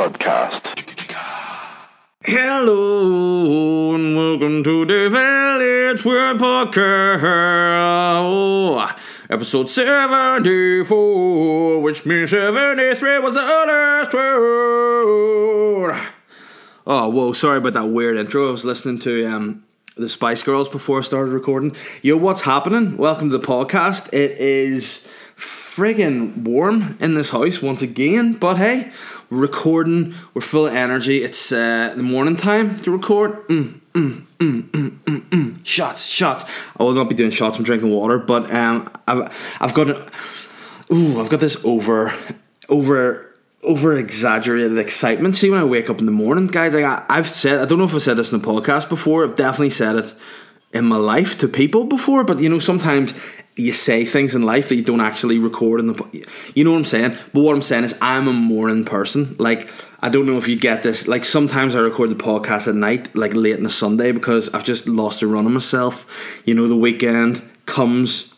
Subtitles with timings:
[0.00, 0.64] podcast.
[2.24, 7.20] Hello and welcome to the Village Word Podcast.
[8.22, 8.96] Oh,
[9.28, 16.00] episode 74, which means 73 was the last word.
[16.86, 18.48] Oh, whoa, sorry about that weird intro.
[18.48, 19.66] I was listening to um,
[19.98, 21.76] the Spice Girls before I started recording.
[22.00, 22.96] Yo, what's happening?
[22.96, 24.10] Welcome to the podcast.
[24.14, 28.90] It is friggin' warm in this house once again, but hey,
[29.30, 31.22] we're recording, we're full of energy.
[31.22, 33.46] It's uh, the morning time to record.
[33.48, 35.66] Mm, mm, mm, mm, mm, mm.
[35.66, 36.44] Shots, shots.
[36.78, 40.10] I will not be doing shots, I'm drinking water, but um, I've, I've got a,
[40.92, 42.12] ooh, I've got this over,
[42.68, 43.26] over
[43.62, 45.36] over exaggerated excitement.
[45.36, 47.78] See, when I wake up in the morning, guys, like I, I've said, I don't
[47.78, 49.22] know if I said this in the podcast before.
[49.22, 50.14] I've definitely said it
[50.72, 53.12] in my life to people before, but you know, sometimes
[53.56, 56.26] you say things in life that you don't actually record in the.
[56.54, 57.16] You know what I'm saying?
[57.32, 59.36] But what I'm saying is, I'm a morning person.
[59.38, 59.70] Like,
[60.00, 61.08] I don't know if you get this.
[61.08, 64.64] Like, sometimes I record the podcast at night, like late on a Sunday, because I've
[64.64, 66.06] just lost a run of myself.
[66.44, 68.34] You know, the weekend comes.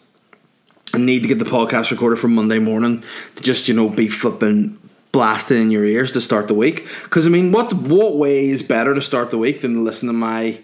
[0.95, 3.03] I need to get the podcast recorded for Monday morning
[3.37, 4.79] to just, you know, be flipping
[5.13, 6.89] blasting in your ears to start the week.
[7.05, 10.09] Because I mean, what what way is better to start the week than to listen
[10.09, 10.61] to my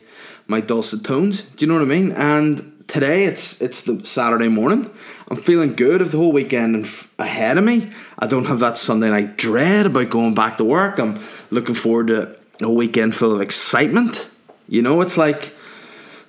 [0.46, 1.42] my dulcet tones?
[1.42, 2.12] Do you know what I mean?
[2.12, 4.90] And today it's it's the Saturday morning.
[5.30, 7.90] I'm feeling good of the whole weekend and f- ahead of me.
[8.18, 10.98] I don't have that Sunday night dread about going back to work.
[10.98, 14.28] I'm looking forward to a weekend full of excitement.
[14.68, 15.54] You know, it's like,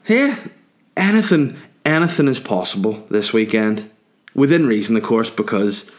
[0.08, 0.38] yeah,
[0.96, 3.90] anything anything is possible this weekend
[4.36, 5.90] within reason, of course, because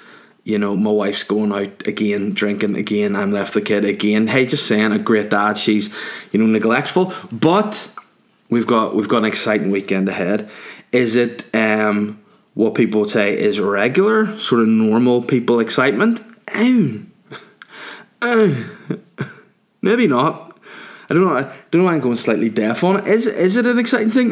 [0.43, 4.27] you know, my wife's going out again, drinking again, I'm left the kid again.
[4.27, 5.95] Hey, just saying, a great dad, she's,
[6.33, 7.13] you know, neglectful.
[7.31, 7.89] But
[8.51, 10.51] we've got we've got an exciting weekend ahead.
[10.93, 12.21] Is it um,
[12.55, 16.21] what people would say is regular, sort of normal people excitement?
[19.83, 20.59] maybe not.
[21.09, 21.37] I don't know.
[21.37, 23.07] I don't know why I'm going slightly deaf on it.
[23.07, 24.31] Is is it an exciting thing?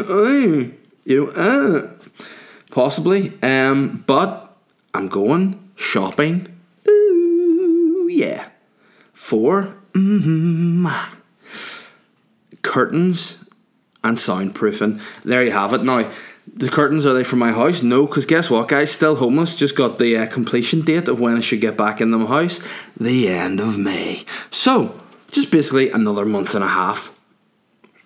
[1.05, 1.91] you know,
[2.71, 3.33] possibly.
[3.43, 4.57] Um, but
[4.95, 6.57] I'm going shopping.
[6.87, 8.49] Ooh, yeah.
[9.13, 10.87] For mm-hmm.
[12.63, 13.48] curtains
[14.09, 15.01] and soundproofing.
[15.25, 15.85] There you have it.
[15.85, 16.11] Now,
[16.47, 17.83] the curtains are they for my house?
[17.83, 18.91] No, because guess what, guys?
[18.91, 19.55] Still homeless.
[19.55, 22.61] Just got the uh, completion date of when I should get back in the house.
[22.97, 24.25] The end of May.
[24.51, 27.15] So, just basically another month and a half.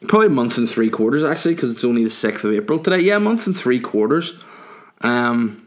[0.09, 2.99] Probably a month and three quarters, actually, because it's only the 6th of April today.
[3.01, 4.33] Yeah, a month and three quarters.
[5.03, 5.63] Um,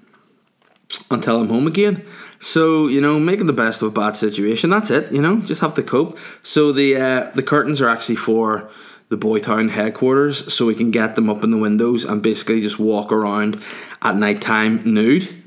[1.09, 2.05] until I'm home again.
[2.39, 4.69] So you know, making the best of a bad situation.
[4.69, 5.11] That's it.
[5.11, 6.17] You know, just have to cope.
[6.43, 8.69] So the uh, the curtains are actually for
[9.09, 12.79] the Boytown headquarters, so we can get them up in the windows and basically just
[12.79, 13.61] walk around
[14.01, 15.43] at night time nude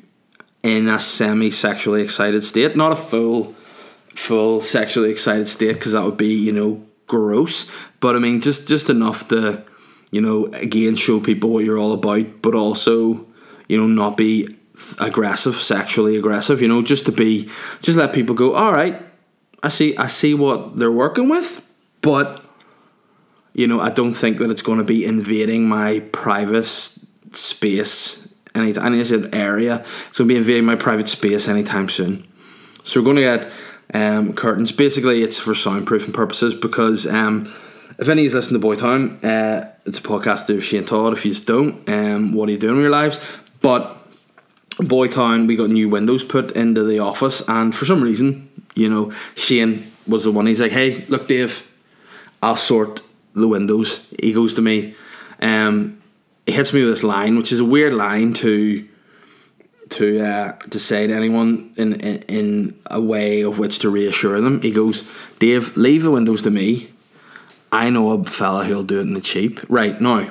[0.63, 3.55] in a semi sexually excited state, not a full
[4.15, 7.67] full sexually excited state because that would be you know gross.
[8.01, 9.65] But I mean, just just enough to
[10.11, 13.27] you know again show people what you're all about, but also
[13.69, 14.59] you know not be
[14.99, 17.49] aggressive, sexually aggressive, you know, just to be,
[17.81, 19.01] just let people go, all right,
[19.63, 21.65] I see, I see what they're working with,
[22.01, 22.45] but,
[23.59, 26.65] you know, I don't think that it's going to be invading my private
[27.33, 29.85] space any, any said area.
[30.09, 32.25] It's going to be invading my private space anytime soon.
[32.85, 33.53] So we're going to get
[33.93, 34.71] um, curtains.
[34.71, 37.53] Basically, it's for soundproofing purposes because um,
[37.99, 41.13] if any of you listen to Boytown, uh, it's a podcast to Shane Todd.
[41.13, 43.19] If you just don't, um, what are you doing in your lives?
[43.61, 43.97] But
[44.77, 49.13] Boytown, we got new windows put into the office, and for some reason, you know,
[49.35, 50.47] Shane was the one.
[50.47, 51.69] He's like, "Hey, look, Dave,
[52.41, 53.03] I'll sort
[53.41, 54.95] the windows." He goes to me,
[55.41, 55.99] um,
[56.47, 58.87] he hits me with this line, which is a weird line to
[59.91, 64.41] to uh, to say to anyone in, in in a way of which to reassure
[64.41, 64.61] them.
[64.63, 65.05] He goes,
[65.39, 66.91] "Dave, leave the windows to me.
[67.71, 70.31] I know a fella who'll do it in the cheap." Right now,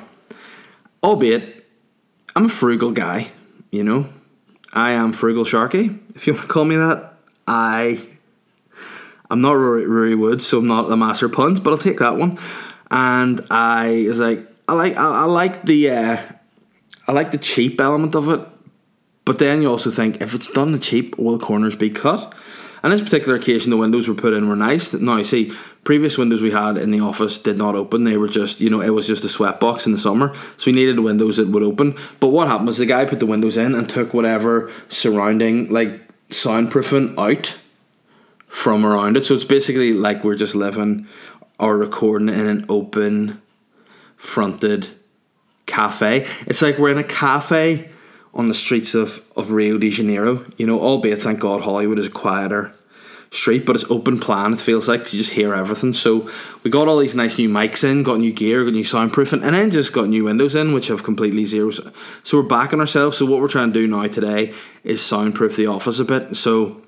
[1.02, 1.66] albeit
[2.34, 3.28] I'm a frugal guy,
[3.70, 4.06] you know.
[4.72, 7.14] I am Frugal Sharky, if you want to call me that.
[7.46, 8.00] I
[9.30, 12.16] I'm not Rory, Rory Woods, so I'm not a master puns, but I'll take that
[12.16, 12.38] one.
[12.90, 16.18] And I was like, I like I, I like the uh,
[17.06, 18.40] I like the cheap element of it,
[19.24, 22.34] but then you also think if it's done the cheap, will corners be cut?
[22.84, 24.92] On this particular occasion, the windows were put in were nice.
[24.94, 25.52] Now, you see,
[25.82, 28.04] previous windows we had in the office did not open.
[28.04, 30.32] They were just, you know, it was just a sweat box in the summer.
[30.58, 31.96] So we needed windows that would open.
[32.20, 36.00] But what happened was the guy put the windows in and took whatever surrounding, like,
[36.28, 37.58] soundproofing out
[38.46, 39.26] from around it.
[39.26, 41.08] So it's basically like we're just living
[41.58, 43.40] or recording in an open
[44.16, 44.88] fronted
[45.66, 46.26] cafe.
[46.46, 47.90] It's like we're in a cafe
[48.34, 52.06] on the streets of, of Rio de Janeiro, you know, albeit thank God Hollywood is
[52.06, 52.74] a quieter
[53.30, 54.54] street, but it's open plan.
[54.54, 55.92] It feels like, you just hear everything.
[55.92, 56.30] So
[56.62, 59.54] we got all these nice new mics in, got new gear, got new soundproofing, and
[59.54, 61.70] then just got new windows in, which have completely zero.
[61.70, 63.18] So we're backing ourselves.
[63.18, 66.36] So what we're trying to do now today is soundproof the office a bit.
[66.36, 66.80] So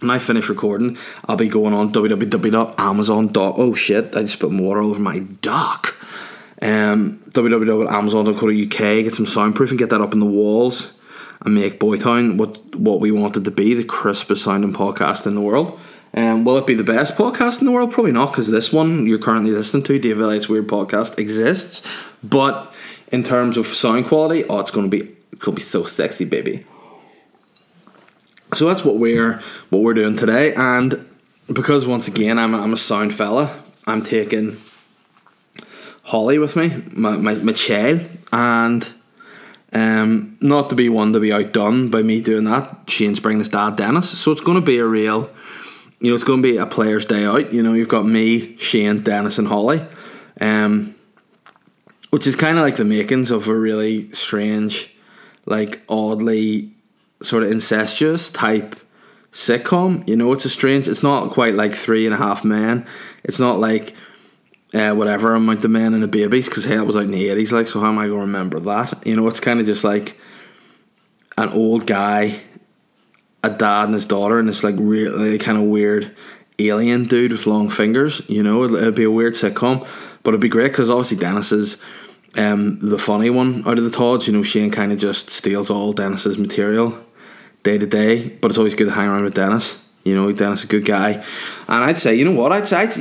[0.00, 0.96] when I finish recording,
[1.26, 3.32] I'll be going on www.amazon.
[3.36, 4.14] Oh shit!
[4.16, 5.96] I just put water all over my dock.
[6.60, 9.04] Um, www.amazon.co.uk.
[9.04, 10.92] Get some soundproof and get that up in the walls
[11.44, 15.40] and make Boytown what what we wanted to be the crispest sounding podcast in the
[15.40, 15.78] world.
[16.14, 17.92] Um, will it be the best podcast in the world?
[17.92, 21.86] Probably not, because this one you're currently listening to, David Elliott's Weird Podcast, exists.
[22.24, 22.72] But
[23.12, 25.84] in terms of sound quality, oh, it's going to be it's going to be so
[25.84, 26.64] sexy, baby.
[28.54, 31.06] So that's what we're what we're doing today, and
[31.52, 34.56] because once again I'm a, I'm a sound fella, I'm taking
[36.04, 38.88] Holly with me, my my, child, and
[39.74, 42.84] um, not to be one to be outdone by me doing that.
[42.88, 45.28] Shane's bringing his dad Dennis, so it's going to be a real,
[46.00, 47.52] you know, it's going to be a player's day out.
[47.52, 49.84] You know, you've got me, Shane, Dennis, and Holly,
[50.40, 50.94] um,
[52.08, 54.90] which is kind of like the makings of a really strange,
[55.44, 56.72] like oddly
[57.22, 58.76] sort of incestuous type
[59.32, 60.06] sitcom.
[60.08, 60.88] You know, it's a strange.
[60.88, 62.86] It's not quite like Three and a Half Men.
[63.24, 63.94] It's not like
[64.74, 67.28] uh, whatever amount of men and the babies because hey, that was out in the
[67.28, 67.52] eighties.
[67.52, 69.06] Like, so how am I to remember that?
[69.06, 70.18] You know, it's kind of just like
[71.36, 72.40] an old guy,
[73.42, 76.14] a dad and his daughter, and it's like really kind of weird
[76.58, 78.22] alien dude with long fingers.
[78.28, 79.86] You know, it'd, it'd be a weird sitcom,
[80.22, 81.76] but it'd be great because obviously Dennis is
[82.36, 84.26] um, the funny one out of the Todds.
[84.26, 87.04] You know, Shane kind of just steals all Dennis's material
[87.68, 89.84] day to day, but it's always good to hang around with Dennis.
[90.04, 91.12] You know, Dennis is a good guy,
[91.68, 92.92] and I'd say, you know what, I'd say, I'd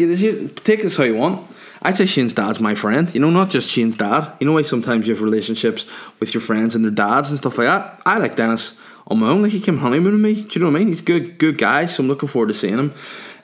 [0.57, 1.49] take this how you want.
[1.81, 3.13] I'd say Shane's dad's my friend.
[3.13, 4.33] You know, not just Shane's dad.
[4.39, 5.85] You know why sometimes you have relationships
[6.19, 8.01] with your friends and their dads and stuff like that.
[8.05, 9.43] I like Dennis on my own.
[9.43, 10.33] Like he came honeymooning me.
[10.33, 10.87] Do you know what I mean?
[10.87, 11.85] He's a good, good guy.
[11.85, 12.93] So I'm looking forward to seeing him.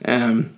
[0.04, 0.56] Um,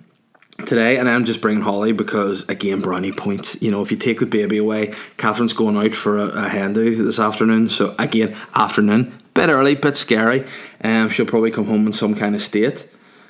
[0.64, 3.60] today, and I'm just bringing Holly because again, brownie points.
[3.60, 6.72] You know, if you take the baby away, Catherine's going out for a, a hen
[6.72, 7.68] do this afternoon.
[7.68, 10.44] So again, afternoon, bit early, bit scary.
[10.82, 12.88] Um, she'll probably come home in some kind of state,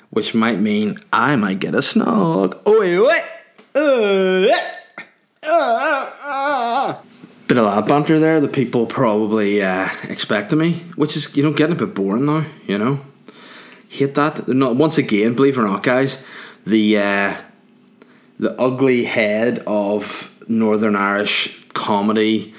[0.09, 2.59] which might mean I might get a snog.
[2.65, 3.23] Oh wait.
[3.75, 4.47] Uh,
[5.43, 6.97] uh, uh,
[7.47, 11.43] Bit of lad banter there that people probably uh, expect of me, which is you
[11.43, 12.45] know getting a bit boring now.
[12.65, 12.99] You know,
[13.87, 14.47] hate that.
[14.47, 16.25] Not once again, believe it or not, guys.
[16.65, 17.35] The uh,
[18.39, 22.53] the ugly head of Northern Irish comedy,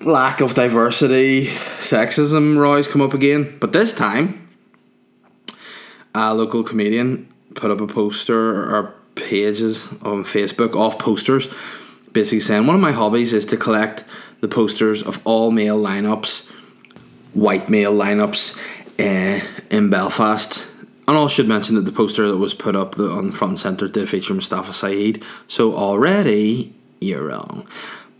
[0.00, 3.56] lack of diversity, sexism rise come up again.
[3.60, 4.48] But this time,
[6.14, 11.48] a local comedian put up a poster or pages on Facebook of posters,
[12.12, 14.04] basically saying one of my hobbies is to collect
[14.40, 16.48] the posters of all male lineups,
[17.34, 18.58] white male lineups
[18.98, 20.66] uh, in Belfast.
[21.06, 23.60] And I should mention that the poster that was put up on the front and
[23.60, 25.24] centre did feature Mustafa Saeed.
[25.48, 27.66] So already you're wrong.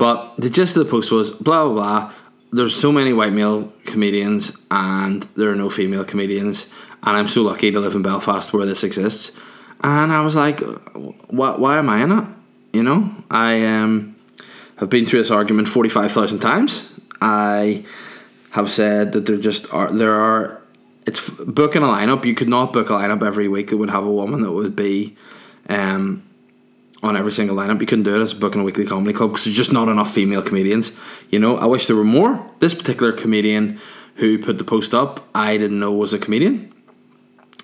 [0.01, 2.13] But the gist of the post was blah blah blah.
[2.53, 6.69] There's so many white male comedians and there are no female comedians.
[7.03, 9.39] And I'm so lucky to live in Belfast where this exists
[9.83, 10.61] and I was like,
[11.29, 12.25] why, why am I in it?
[12.73, 14.17] You know, I um,
[14.77, 16.89] have been through this argument 45,000 times.
[17.21, 17.85] I
[18.53, 20.63] have said that there just are, there are,
[21.07, 22.25] it's booking a lineup.
[22.25, 24.77] You could not book a lineup every week that would have a woman that would
[24.77, 25.17] be
[25.69, 26.23] um,
[27.03, 27.81] on every single lineup.
[27.81, 30.13] You couldn't do it as booking a weekly comedy club because there's just not enough
[30.13, 30.93] female comedians.
[31.31, 32.47] You know, I wish there were more.
[32.59, 33.81] This particular comedian
[34.17, 36.73] who put the post up, I didn't know was a comedian.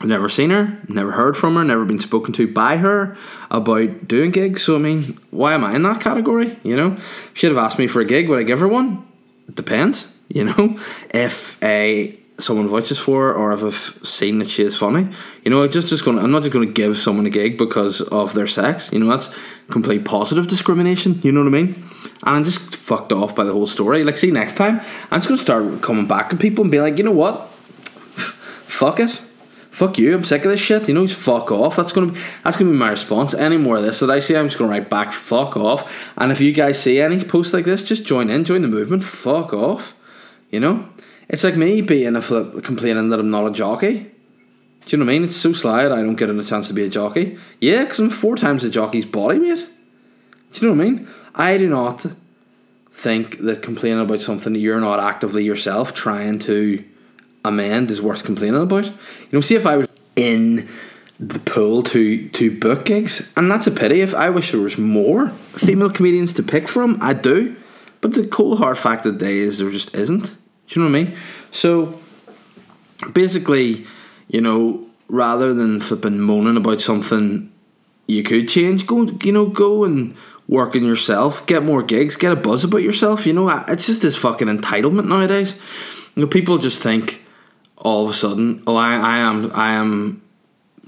[0.00, 3.16] I've never seen her, never heard from her, never been spoken to by her
[3.50, 4.62] about doing gigs.
[4.62, 6.58] So I mean, why am I in that category?
[6.62, 6.98] You know,
[7.32, 8.28] she'd have asked me for a gig.
[8.28, 9.06] Would I give her one?
[9.48, 10.14] It depends.
[10.28, 10.78] You know,
[11.10, 15.08] if a someone vouches for or if I've seen that she is funny,
[15.42, 16.18] you know, I just just going.
[16.18, 18.92] I'm not just to give someone a gig because of their sex.
[18.92, 19.34] You know, that's
[19.70, 21.20] complete positive discrimination.
[21.22, 21.74] You know what I mean?
[22.24, 24.04] And I'm just fucked off by the whole story.
[24.04, 26.98] Like, see, next time I'm just to start coming back to people and be like,
[26.98, 27.48] you know what?
[27.48, 29.20] Fuck it
[29.76, 30.88] fuck you, I'm sick of this shit.
[30.88, 31.76] You know, just fuck off.
[31.76, 33.34] That's gonna be that's gonna be my response.
[33.34, 36.10] Any more of this that I see, I'm just gonna write back, fuck off.
[36.16, 39.04] And if you guys see any posts like this, just join in, join the movement,
[39.04, 39.94] fuck off.
[40.50, 40.88] You know?
[41.28, 44.10] It's like me being a flip complaining that I'm not a jockey.
[44.84, 45.24] Do you know what I mean?
[45.24, 47.38] It's so sly I don't get a chance to be a jockey.
[47.60, 49.68] Yeah, because I'm four times a jockey's body weight.
[50.52, 51.08] Do you know what I mean?
[51.34, 52.06] I do not
[52.92, 56.84] think that complaining about something that you're not actively yourself trying to
[57.44, 58.86] amend is worth complaining about.
[58.86, 58.94] You
[59.32, 60.68] know, see if I was in
[61.18, 64.00] the pool to to book gigs, and that's a pity.
[64.02, 67.56] If I wish there was more female comedians to pick from, I do.
[68.00, 70.36] But the cold hard fact of the day is there just isn't.
[70.66, 71.18] Do you know what I mean?
[71.50, 72.00] So
[73.12, 73.86] basically,
[74.28, 77.52] you know, rather than flipping moaning about something
[78.06, 80.14] you could change, go you know go and
[80.48, 83.26] work on yourself, get more gigs, get a buzz about yourself.
[83.26, 85.60] You know, it's just this fucking entitlement nowadays.
[86.14, 87.22] You know, people just think
[87.76, 90.22] all of a sudden, oh, I, I am I am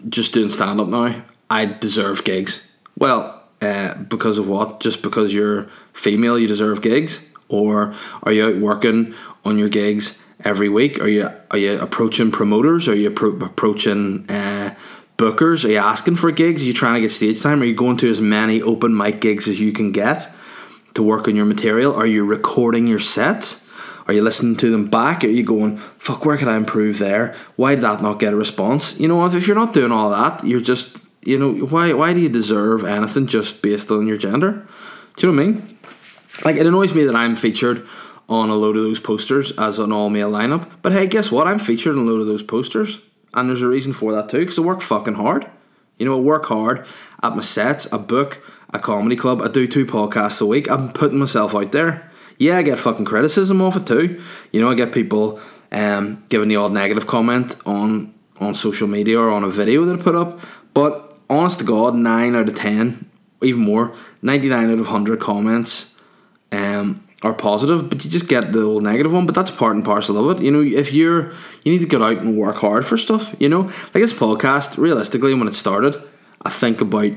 [0.09, 1.23] just doing stand up now.
[1.51, 2.71] I deserve gigs.
[2.97, 4.81] Well, uh, because of what?
[4.81, 9.15] Just because you're female, you deserve gigs, or are you out working
[9.45, 11.01] on your gigs every week?
[11.01, 12.89] Are you are you approaching promoters?
[12.89, 14.75] Are you pro- approaching uh,
[15.17, 15.65] bookers?
[15.65, 16.63] Are you asking for gigs?
[16.63, 17.63] Are you trying to get stage time?
[17.63, 20.31] Are you going to as many open mic gigs as you can get
[20.95, 21.95] to work on your material?
[21.95, 23.67] Are you recording your sets?
[24.07, 25.23] Are you listening to them back?
[25.23, 27.37] Are you going, fuck, where can I improve there?
[27.57, 28.99] Why did that not get a response?
[28.99, 32.21] You know, if you're not doing all that, you're just, you know, why, why do
[32.21, 34.67] you deserve anything just based on your gender?
[35.17, 35.79] Do you know what I mean?
[36.43, 37.87] Like, it annoys me that I'm featured
[38.29, 40.71] on a load of those posters as an all male lineup.
[40.83, 41.49] But hey, guess what?
[41.49, 43.01] I'm featured on a load of those posters.
[43.35, 45.47] And there's a reason for that too, because I work fucking hard.
[45.99, 46.87] You know, I work hard
[47.23, 50.71] at my sets, I book a comedy club, I do two podcasts a week.
[50.71, 52.11] I'm putting myself out there.
[52.39, 54.23] Yeah, I get fucking criticism off it too.
[54.53, 55.41] You know, I get people
[55.73, 59.99] um, giving the odd negative comment on on social media or on a video that
[59.99, 60.41] I put up.
[60.73, 63.11] But honest to God, nine out of ten,
[63.43, 65.97] even more, ninety nine out of hundred comments
[66.53, 69.27] um, are positive, but you just get the old negative one.
[69.27, 70.45] But that's part and parcel of it.
[70.45, 71.33] You know, if you're
[71.65, 73.35] you need to get out and work hard for stuff.
[73.39, 74.79] You know, like this podcast.
[74.79, 76.01] Realistically, when it started,
[76.43, 77.13] I think about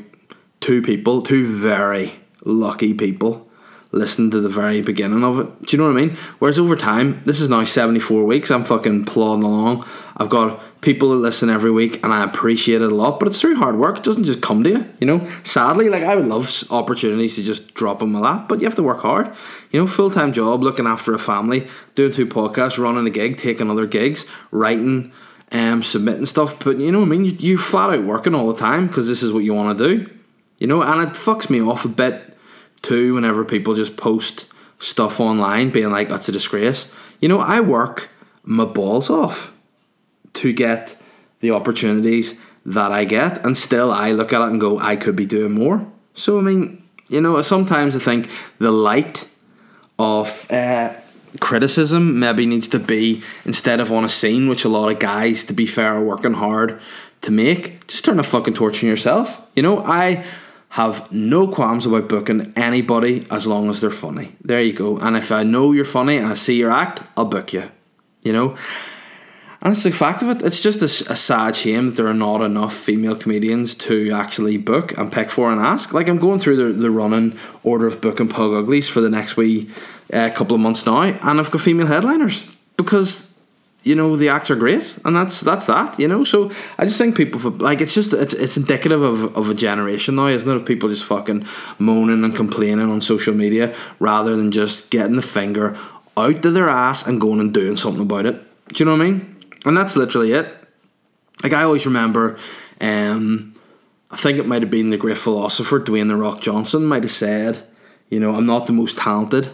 [0.60, 3.51] two people, two very lucky people
[3.92, 5.66] listen to the very beginning of it.
[5.66, 6.18] Do you know what I mean?
[6.40, 9.86] Whereas over time, this is now 74 weeks, I'm fucking plodding along.
[10.18, 13.42] I've got people that listen every week and I appreciate it a lot, but it's
[13.42, 13.98] through hard work.
[13.98, 15.28] It doesn't just come to you, you know?
[15.44, 18.76] Sadly, like I would love opportunities to just drop in my lap, but you have
[18.76, 19.34] to work hard.
[19.72, 23.38] You know, full time job, looking after a family, doing two podcasts, running a gig,
[23.38, 25.12] taking other gigs, writing,
[25.52, 26.64] um, submitting stuff.
[26.64, 27.26] But you know what I mean?
[27.26, 29.88] You, you're flat out working all the time because this is what you want to
[29.88, 30.10] do.
[30.60, 32.31] You know, and it fucks me off a bit
[32.82, 34.46] too whenever people just post
[34.80, 36.94] stuff online being like that's a disgrace.
[37.20, 38.10] You know, I work
[38.44, 39.54] my balls off
[40.34, 40.96] to get
[41.40, 45.16] the opportunities that I get and still I look at it and go I could
[45.16, 45.86] be doing more.
[46.14, 49.28] So I mean, you know, sometimes I think the light
[50.00, 50.94] of uh,
[51.40, 55.44] criticism maybe needs to be instead of on a scene, which a lot of guys,
[55.46, 56.80] to be fair, are working hard
[57.22, 59.48] to make, just turn a fucking torch on yourself.
[59.56, 60.26] You know, I
[60.72, 64.38] have no qualms about booking anybody as long as they're funny.
[64.42, 64.98] There you go.
[64.98, 67.70] And if I know you're funny and I see your act, I'll book you.
[68.22, 68.56] You know?
[69.62, 72.14] And it's the fact of it, it's just a, a, sad shame that there are
[72.14, 75.94] not enough female comedians to actually book and pick for and ask.
[75.94, 79.36] Like, I'm going through the, the running order of booking Pug Uglies for the next
[79.38, 79.70] wee
[80.14, 82.44] uh, couple of months now, and I've got female headliners
[82.76, 83.31] because
[83.84, 86.24] you know the acts are great and that's that's that you know?
[86.24, 90.16] So i just think people like it's just it's, it's indicative of, of a generation
[90.16, 91.46] now isn't it of people just fucking
[91.80, 95.78] moaning and complaining on social media rather than just getting the finger
[96.18, 98.36] out of their ass and going and doing something about it.
[98.68, 99.38] Do you know what i mean?
[99.66, 100.48] And that's literally it.
[101.44, 102.38] Like i always remember
[102.80, 103.56] um
[104.12, 107.12] i think it might have been the great philosopher dwayne the rock johnson might have
[107.12, 107.64] said
[108.10, 109.50] you know i'm not the most talented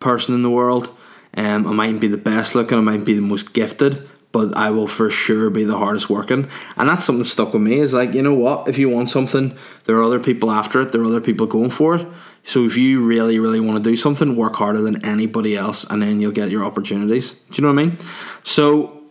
[0.00, 0.96] person in the world
[1.36, 4.70] um, I mightn't be the best looking, I might be the most gifted, but I
[4.70, 6.48] will for sure be the hardest working.
[6.76, 8.68] And that's something that stuck with me is like, you know what?
[8.68, 11.70] If you want something, there are other people after it, there are other people going
[11.70, 12.06] for it.
[12.42, 16.02] So if you really, really want to do something, work harder than anybody else, and
[16.02, 17.32] then you'll get your opportunities.
[17.32, 17.98] Do you know what I mean?
[18.44, 19.02] So,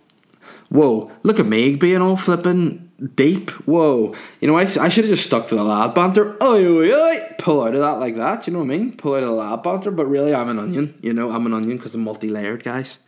[0.70, 3.50] whoa, look at me being all flipping deep.
[3.66, 4.14] Whoa.
[4.42, 6.36] You know, I, I should have just stuck to the lad banter.
[6.44, 7.20] Oi, oi, oi.
[7.38, 8.48] Pull out of that like that.
[8.48, 8.98] You know what I mean?
[8.98, 9.92] Pull out of the lad banter.
[9.92, 10.98] But really, I'm an onion.
[11.02, 13.00] You know, I'm an onion because I'm multi layered, guys.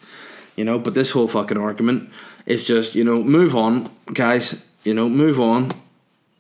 [0.56, 2.12] You know, but this whole fucking argument
[2.46, 4.66] is just, you know, move on, guys.
[4.84, 5.72] You know, move on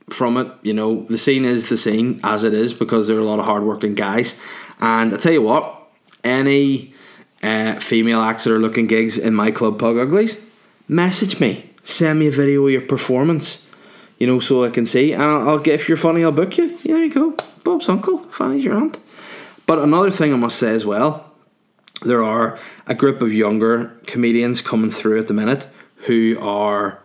[0.09, 0.51] from it.
[0.61, 3.39] You know, the scene is the scene as it is because there are a lot
[3.39, 4.39] of hardworking guys.
[4.79, 5.81] And I tell you what,
[6.23, 6.93] any
[7.43, 10.43] uh, female are looking gigs in my club, Pug Uglies,
[10.87, 13.67] message me send me a video of your performance,
[14.17, 15.13] you know, so I can see.
[15.13, 16.77] And I'll, I'll get if you're funny, I'll book you.
[16.77, 18.19] There you go, Bob's uncle.
[18.29, 18.99] Fanny's your aunt.
[19.65, 21.31] But another thing I must say as well,
[22.01, 22.57] there are
[22.87, 25.67] a group of younger comedians coming through at the minute
[26.07, 26.99] who are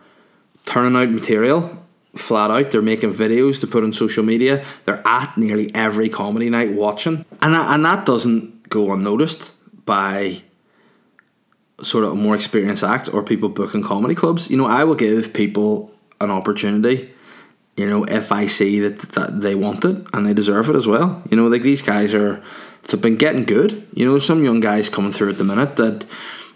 [0.65, 1.77] turning out material
[2.17, 2.71] flat out.
[2.71, 4.65] They're making videos to put on social media.
[4.85, 9.51] They're at nearly every comedy night watching, and that, and that doesn't go unnoticed
[9.85, 10.41] by
[11.81, 14.95] sort of a more experienced acts or people booking comedy clubs, you know, I will
[14.95, 17.11] give people an opportunity.
[17.75, 20.87] You know, if I see that, that they want it and they deserve it as
[20.87, 21.21] well.
[21.29, 22.43] You know, like these guys are
[22.87, 23.87] they've been getting good.
[23.93, 26.05] You know, some young guys coming through at the minute that,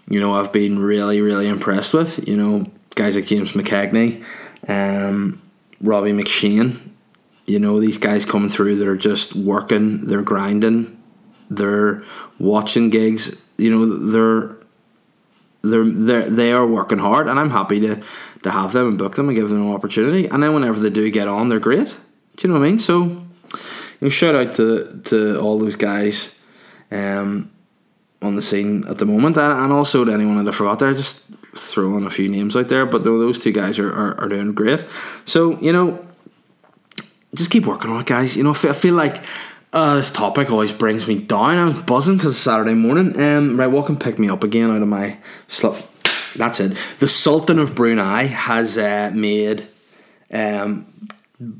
[0.08, 2.26] you know, I've been really, really impressed with.
[2.26, 4.24] You know, guys like James McKegney,
[4.66, 5.40] um,
[5.80, 6.80] Robbie McShane.
[7.44, 11.02] You know these guys coming through that are just working, they're grinding,
[11.50, 12.04] they're
[12.38, 13.40] watching gigs.
[13.58, 14.61] You know they're
[15.62, 18.02] they're they're they are working hard, and I'm happy to
[18.42, 20.26] to have them and book them and give them an opportunity.
[20.26, 21.96] And then whenever they do get on, they're great.
[22.36, 22.78] Do you know what I mean?
[22.78, 23.20] So, you
[24.00, 26.38] know, shout out to to all those guys
[26.90, 27.50] um,
[28.20, 30.94] on the scene at the moment, and, and also to anyone that I forgot there.
[30.94, 31.22] Just
[31.54, 34.84] throwing a few names out there, but those two guys are, are, are doing great.
[35.26, 36.04] So you know,
[37.34, 38.36] just keep working on it, guys.
[38.36, 39.22] You know, I feel like.
[39.72, 41.56] Uh, this topic always brings me down.
[41.56, 43.18] I was buzzing because it's Saturday morning.
[43.18, 45.16] Um, right, what can pick me up again out of my
[45.48, 45.76] slip?
[46.36, 46.76] That's it.
[46.98, 49.66] The Sultan of Brunei has uh, made
[50.30, 50.86] um,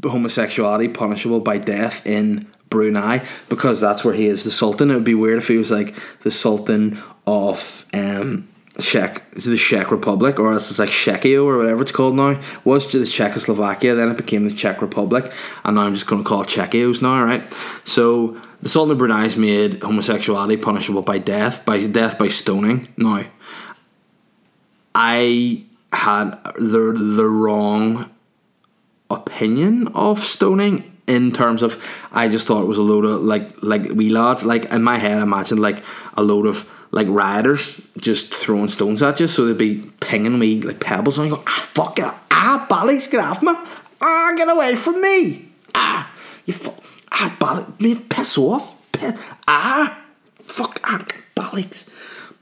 [0.05, 4.91] homosexuality punishable by death in Brunei because that's where he is the Sultan.
[4.91, 8.47] It would be weird if he was like the Sultan of um,
[8.81, 12.41] Czech, the Czech Republic, or else it's like Czechia or whatever it's called now.
[12.65, 15.31] Was to the Czechoslovakia, then it became the Czech Republic,
[15.65, 17.43] and now I'm just going to call it Czechios now, right?
[17.85, 22.89] So the Sultan of Brunei's made homosexuality punishable by death, by death by stoning.
[22.97, 23.25] Now,
[24.95, 28.11] I had the the wrong
[29.11, 33.63] opinion of stoning in terms of I just thought it was a load of like
[33.63, 35.85] like we lads like in my head I imagined like
[36.17, 40.63] a load of like rioters just throwing stones at you so they'd be pinging me
[40.63, 43.53] like pebbles and I go ah fuck it ah bally's get off me
[44.01, 46.11] ah get away from me ah
[46.45, 46.79] you fuck
[47.11, 48.77] ah bally mate piss off
[49.49, 50.05] ah
[50.45, 51.91] fuck ah bally's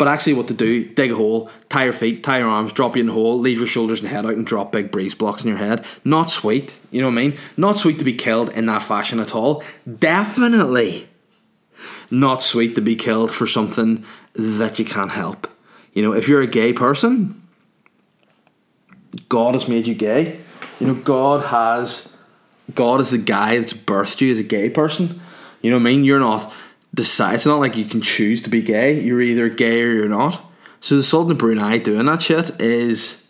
[0.01, 0.87] but actually, what to do?
[0.87, 3.59] Dig a hole, tie your feet, tie your arms, drop you in the hole, leave
[3.59, 5.85] your shoulders and head out, and drop big breeze blocks in your head.
[6.07, 7.39] Not sweet, you know what I mean?
[7.59, 9.63] Not sweet to be killed in that fashion at all.
[9.99, 11.07] Definitely
[12.11, 15.49] not sweet to be killed for something that you can't help.
[15.93, 17.43] You know, if you're a gay person,
[19.29, 20.41] God has made you gay.
[20.79, 22.17] You know, God has
[22.75, 25.21] God is the guy that's birthed you as a gay person.
[25.61, 26.05] You know what I mean?
[26.05, 26.53] You're not
[26.95, 27.37] decide.
[27.37, 29.01] It's not like you can choose to be gay.
[29.01, 30.45] You're either gay or you're not.
[30.81, 33.27] So the Sultan of Brunei doing that shit is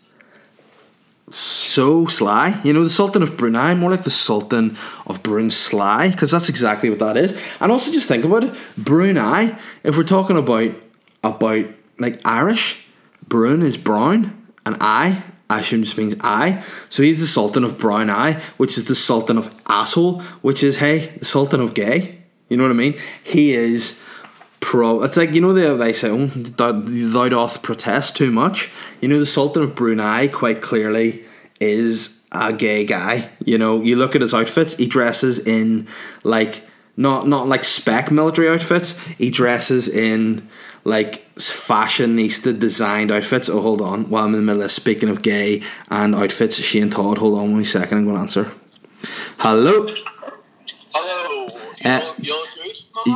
[1.29, 2.59] so sly.
[2.63, 6.49] You know, the Sultan of Brunei, more like the Sultan of Brunei Sly, because that's
[6.49, 7.39] exactly what that is.
[7.59, 9.57] And also just think about it, Brunei.
[9.83, 10.71] If we're talking about
[11.23, 11.65] about
[11.99, 12.85] like Irish,
[13.27, 15.23] Brun is brown, and I.
[15.49, 16.63] I assume just means I.
[16.89, 20.77] So he's the Sultan of Brown Eye, which is the Sultan of Asshole, which is,
[20.77, 22.19] hey, the Sultan of Gay.
[22.47, 22.97] You know what I mean?
[23.21, 24.01] He is
[24.61, 25.03] pro.
[25.03, 29.19] It's like you know the they say, oh, "Thou doth protest too much." You know
[29.19, 31.25] the Sultan of Brunei quite clearly
[31.59, 33.29] is a gay guy.
[33.43, 34.77] You know, you look at his outfits.
[34.77, 35.87] He dresses in
[36.23, 38.97] like not not like spec military outfits.
[39.17, 40.47] He dresses in
[40.83, 43.49] like fashionista designed outfits.
[43.49, 44.09] Oh, hold on.
[44.09, 47.17] While I'm in the middle of speaking of gay and outfits, Shane Todd.
[47.17, 47.99] Hold on one second.
[47.99, 48.51] I'm going to answer.
[49.37, 49.87] Hello.
[51.83, 52.13] Uh,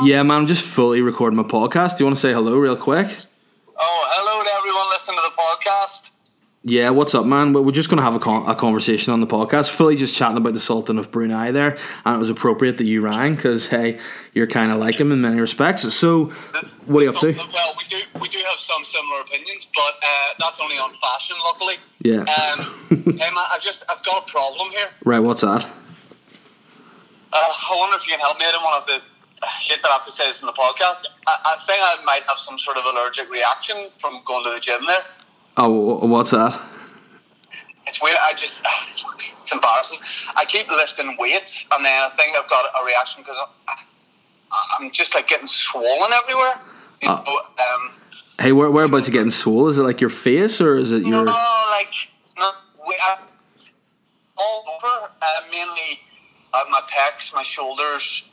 [0.04, 1.97] yeah, man, I'm just fully recording my podcast.
[1.97, 3.08] Do you want to say hello real quick?
[3.78, 6.10] Oh, hello to everyone listening to the podcast.
[6.67, 7.54] Yeah, what's up, man?
[7.54, 9.69] We're just going to have a, con- a conversation on the podcast.
[9.69, 13.01] Fully just chatting about the Sultan of Brunei there, and it was appropriate that you
[13.01, 13.99] rang because hey,
[14.34, 15.84] you're kind of like him in many respects.
[15.93, 16.25] So,
[16.88, 17.34] what are you up to?
[17.54, 21.38] Well, we do we do have some similar opinions, but uh, that's only on fashion,
[21.43, 21.75] luckily.
[22.01, 22.21] Yeah.
[22.21, 24.88] Um, hey, man, I just I've got a problem here.
[25.04, 25.65] Right, what's that?
[25.65, 28.45] Uh, I wonder if you can help me.
[28.47, 29.08] I don't want to have to
[29.43, 31.06] I hate that I have to say this in the podcast.
[31.28, 34.60] I, I think I might have some sort of allergic reaction from going to the
[34.60, 35.06] gym there.
[35.58, 36.60] Oh, what's that?
[37.88, 38.18] It's weird.
[38.22, 38.62] I just,
[39.34, 40.00] it's embarrassing.
[40.36, 43.38] I keep lifting weights, and then I think I've got a reaction because
[43.70, 43.78] I'm,
[44.86, 46.60] I'm just like getting swollen everywhere.
[47.02, 47.24] You Oh.
[47.26, 47.91] know, um,
[48.39, 49.70] Hey, where whereabouts you getting swollen?
[49.70, 51.24] Is it like your face or is it your?
[51.24, 51.88] no, like
[52.38, 53.18] not we- I-
[54.38, 55.13] all over.
[55.22, 56.00] Uh, mainly
[56.54, 58.24] uh, my pecs, my shoulders,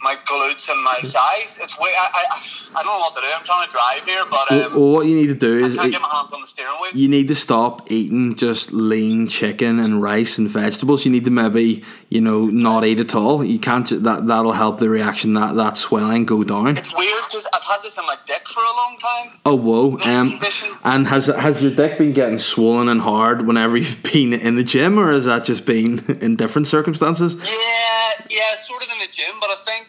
[0.00, 1.58] my glutes, and my thighs.
[1.60, 1.90] It's way.
[1.96, 3.26] I, I I don't know what to do.
[3.34, 5.90] I'm trying to drive here, but um, Well, what you need to do is can't
[5.92, 6.90] get my hands on the steering wheel.
[6.94, 11.04] you need to stop eating just lean chicken and rice and vegetables.
[11.04, 13.44] You need to maybe you know not eat at all.
[13.44, 13.86] You can't.
[14.02, 16.76] That that'll help the reaction that that swelling go down.
[16.78, 19.38] It's weird because I've had this in my dick for a long time.
[19.44, 19.98] Oh whoa!
[20.02, 20.40] Um,
[20.84, 24.64] and has has your dick been getting swollen and hard whenever you've been in the
[24.64, 27.34] gym, or has that just been in different circumstances?
[27.36, 29.88] Yeah, yeah, sort of in the gym, but I think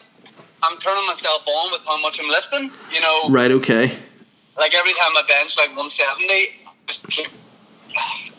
[0.62, 2.70] I'm turning myself on with how much I'm lifting.
[2.92, 3.50] You know, Right.
[3.50, 3.90] Okay.
[4.58, 6.50] like every time I bench like 170,
[6.86, 7.28] just keep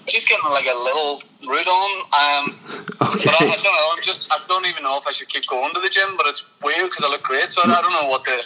[0.08, 2.02] just getting like a little root on.
[2.02, 2.58] Um,
[3.00, 3.94] but I, I don't know.
[3.96, 6.28] I'm just I don't even know if I should keep going to the gym, but
[6.28, 8.42] it's weird because I look great, so I, I don't know what to.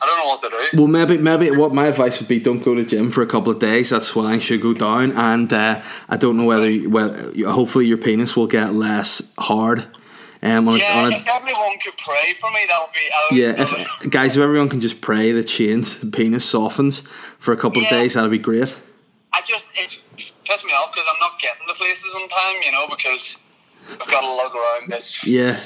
[0.00, 0.78] I don't know what to do.
[0.78, 3.26] Well, maybe maybe what my advice would be: don't go to the gym for a
[3.26, 3.90] couple of days.
[3.90, 7.12] That I should go down, and uh, I don't know whether well,
[7.52, 9.86] hopefully your penis will get less hard.
[10.44, 13.10] Um, on a, Yeah, on a, if everyone could pray for me, that would be.
[13.30, 17.06] Would yeah, if, guys, if everyone can just pray that Shane's penis softens
[17.38, 18.76] for a couple of days, that'd be great.
[19.32, 20.02] I just it's
[20.44, 23.36] pissed me off because I'm not getting the places on time, you know, because
[23.90, 25.56] I've got to lug around this Yeah.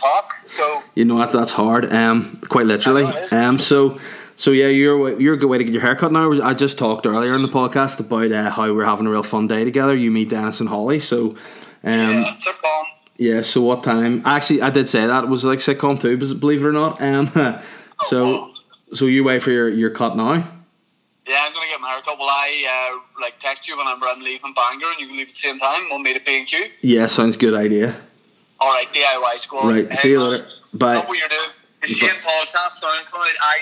[0.00, 0.34] clock.
[0.46, 1.92] So You know that that's hard.
[1.92, 3.04] Um, quite literally.
[3.04, 3.32] I know it is.
[3.32, 3.98] Um, so
[4.36, 6.30] so yeah, you're you're a good way to get your haircut now.
[6.42, 9.46] I just talked earlier in the podcast about uh, how we're having a real fun
[9.48, 9.94] day together.
[9.94, 11.00] You, meet Dennis, and Holly.
[11.00, 11.36] So.
[11.84, 12.86] Um, yeah, bomb.
[13.18, 14.22] Yeah, so what time?
[14.26, 17.00] Actually, I did say that it was like sitcom too, believe it or not.
[17.00, 17.30] Um,
[18.06, 18.52] so,
[18.92, 20.32] so you wait for your, your cut now.
[21.26, 22.18] Yeah, I'm gonna get my haircut.
[22.18, 25.32] Will I uh, like text you whenever I'm leaving Bangor, and you can leave at
[25.32, 25.88] the same time?
[25.88, 26.66] We'll meet at B and Q.
[26.80, 27.96] Yeah, sounds good idea.
[28.60, 29.68] All right, DIY squad.
[29.68, 30.46] Right, see you later.
[30.72, 30.96] Bye.
[30.98, 31.50] What you're doing.
[31.82, 33.32] The Shane podcast, SoundCloud.
[33.40, 33.58] I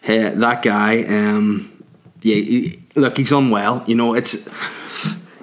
[0.00, 1.04] Hey, that guy.
[1.04, 1.84] Um,
[2.22, 3.84] yeah, he, look, he's unwell.
[3.86, 4.48] You know, it's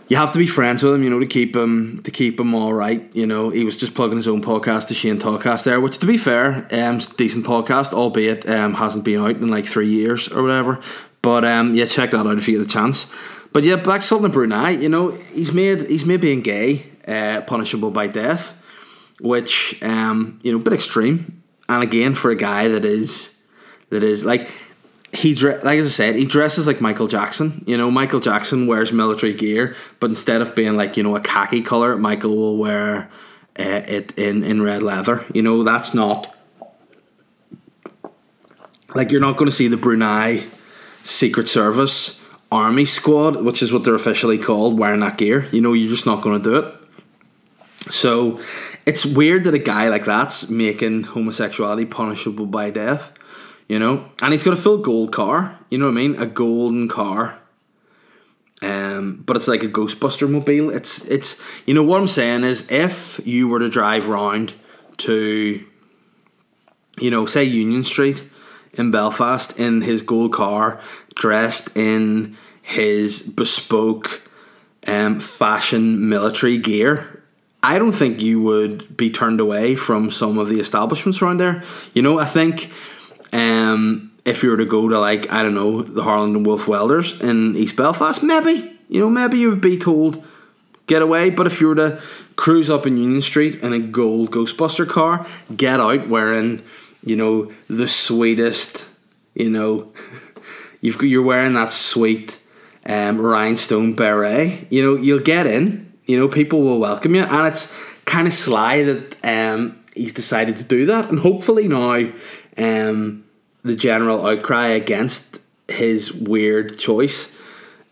[0.08, 1.04] you have to be friends with him.
[1.04, 3.10] You know, to keep him to keep him all right.
[3.16, 6.06] You know, he was just plugging his own podcast, the Shane Talkcast, there, which to
[6.06, 10.42] be fair, um, decent podcast, albeit um, hasn't been out in like three years or
[10.42, 10.80] whatever.
[11.22, 13.08] But um, yeah, check that out if you get the chance.
[13.54, 14.72] But yeah, back to something Brunei.
[14.72, 18.60] You know, he's made he's made being gay uh, punishable by death,
[19.20, 21.42] which um, you know, a bit extreme.
[21.70, 23.38] And again, for a guy that is
[23.90, 24.50] that is like
[25.14, 27.64] he like as I said, he dresses like Michael Jackson.
[27.66, 31.22] You know, Michael Jackson wears military gear, but instead of being like you know a
[31.22, 33.10] khaki color, Michael will wear
[33.60, 35.26] uh, it in in red leather.
[35.34, 36.36] You know, that's not
[38.94, 40.44] like you're not going to see the Brunei
[41.08, 45.48] Secret Service Army Squad, which is what they're officially called, wearing that gear.
[45.52, 46.76] You know, you're just not going to do it.
[47.92, 48.42] So
[48.86, 53.14] it's weird that a guy like that's making homosexuality punishable by death,
[53.68, 54.10] you know.
[54.22, 56.16] And he's got a full gold car, you know what I mean?
[56.16, 57.40] A golden car.
[58.62, 60.72] Um, but it's like a Ghostbuster mobile.
[60.72, 64.56] It's it's you know what I'm saying is if you were to drive round
[64.98, 65.66] to
[67.00, 68.24] you know, say Union Street
[68.78, 70.82] in Belfast in his gold car,
[71.16, 74.22] dressed in his bespoke
[74.88, 77.24] um, fashion military gear,
[77.64, 81.64] I don't think you would be turned away from some of the establishments around there.
[81.94, 82.72] You know, I think
[83.34, 86.68] um, if you were to go to like I don't know the Harland and Wolff
[86.68, 90.24] Welders in East Belfast, maybe you know maybe you would be told
[90.86, 91.30] get away.
[91.30, 92.02] But if you were to
[92.36, 96.62] cruise up in Union Street in a gold Ghostbuster car, get out wearing
[97.10, 98.86] you know the sweetest
[99.34, 99.92] you know
[100.82, 102.40] you've you're wearing that sweet
[102.86, 104.72] um, rhinestone beret.
[104.72, 105.92] You know you'll get in.
[106.06, 107.74] You know people will welcome you, and it's
[108.06, 112.10] kind of sly that um, he's decided to do that, and hopefully now.
[112.58, 113.24] Um,
[113.68, 117.36] the general outcry against his weird choice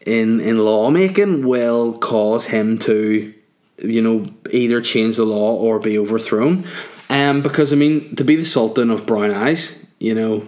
[0.05, 3.33] in in lawmaking will cause him to
[3.77, 6.65] you know either change the law or be overthrown
[7.09, 10.47] um because i mean to be the sultan of brown eyes you know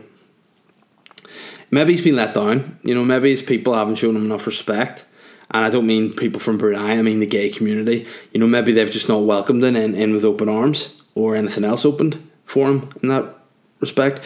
[1.72, 5.06] maybe he's been let down you know maybe his people haven't shown him enough respect
[5.52, 8.06] and I don't mean people from Brunei, I mean the gay community.
[8.34, 11.64] You know, maybe they've just not welcomed him in, in with open arms or anything
[11.64, 13.34] else opened for him in that
[13.80, 14.22] respect.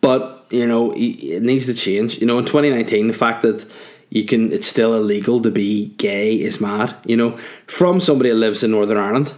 [0.00, 2.18] But, you know, it needs to change.
[2.18, 3.68] You know, in 2019, the fact that
[4.10, 6.94] you can, it's still illegal to be gay is mad.
[7.06, 9.32] You know, from somebody that lives in Northern Ireland,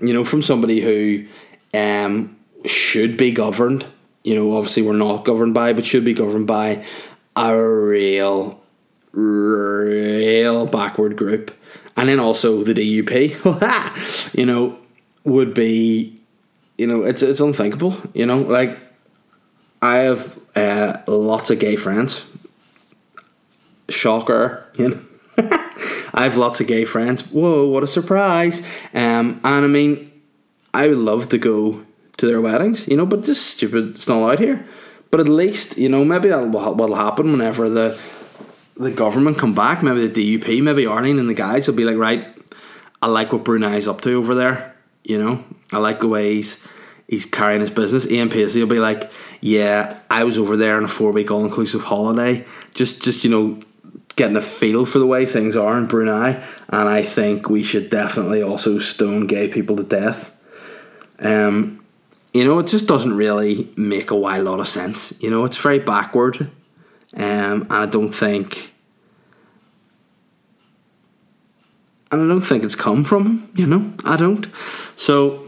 [0.00, 1.26] you know, from somebody who
[1.74, 3.86] um, should be governed,
[4.24, 6.84] you know, obviously we're not governed by, but should be governed by
[7.36, 8.60] a real
[9.12, 11.50] real backward group,
[11.96, 14.78] and then also the DUP, you know,
[15.24, 16.20] would be,
[16.78, 17.96] you know, it's it's unthinkable.
[18.14, 18.78] You know, like
[19.80, 22.24] I have uh, lots of gay friends.
[23.88, 25.00] Shocker, you know.
[26.14, 27.32] I have lots of gay friends.
[27.32, 28.60] Whoa, what a surprise!
[28.92, 30.11] Um, and I mean,
[30.74, 31.84] I would love to go
[32.16, 34.66] to their weddings, you know, but just stupid, it's not allowed here.
[35.10, 37.98] But at least, you know, maybe that'll what'll happen whenever the
[38.76, 41.96] the government come back, maybe the DUP, maybe Arlene and the guys will be like,
[41.96, 42.26] right,
[43.02, 44.74] I like what Brunei's up to over there.
[45.04, 46.64] You know, I like the way he's
[47.08, 48.06] he's carrying his business.
[48.10, 51.44] Ian Paisley will be like, yeah, I was over there on a four week all
[51.44, 53.60] inclusive holiday, just just you know,
[54.16, 57.90] getting a feel for the way things are in Brunei, and I think we should
[57.90, 60.31] definitely also stone gay people to death.
[61.22, 61.84] Um,
[62.32, 65.14] you know, it just doesn't really make a wild lot of sense.
[65.22, 66.50] You know, it's very backward.
[67.14, 68.72] Um, and I don't think,
[72.10, 73.50] and I don't think it's come from him.
[73.54, 74.46] You know, I don't.
[74.96, 75.44] So,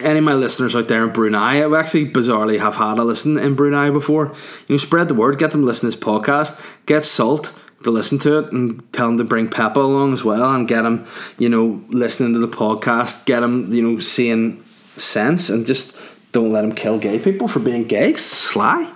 [0.00, 3.38] any of my listeners out there in Brunei, I actually bizarrely have had a listen
[3.38, 4.26] in Brunei before.
[4.68, 7.90] You know, spread the word, get them to listen to this podcast, get Salt to
[7.90, 11.06] listen to it, and tell them to bring Peppa along as well, and get them,
[11.38, 14.62] you know, listening to the podcast, get them, you know, seeing
[15.00, 15.96] sense, and just
[16.32, 18.10] don't let them kill gay people for being gay.
[18.10, 18.90] It's sly.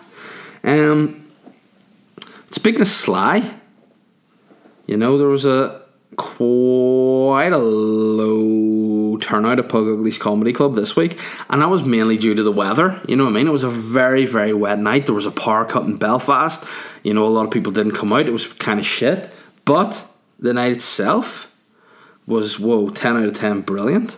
[0.63, 1.29] Um,
[2.51, 3.55] speaking of sly,
[4.87, 5.81] you know, there was a
[6.17, 12.19] quite a low turnout at Pug Ugly's Comedy Club this week, and that was mainly
[12.19, 13.01] due to the weather.
[13.09, 13.47] You know what I mean?
[13.47, 15.07] It was a very, very wet night.
[15.07, 16.65] There was a power cut in Belfast.
[17.03, 18.27] You know, a lot of people didn't come out.
[18.27, 19.31] It was kind of shit.
[19.65, 20.07] But
[20.39, 21.51] the night itself
[22.27, 24.17] was, whoa, 10 out of 10, brilliant.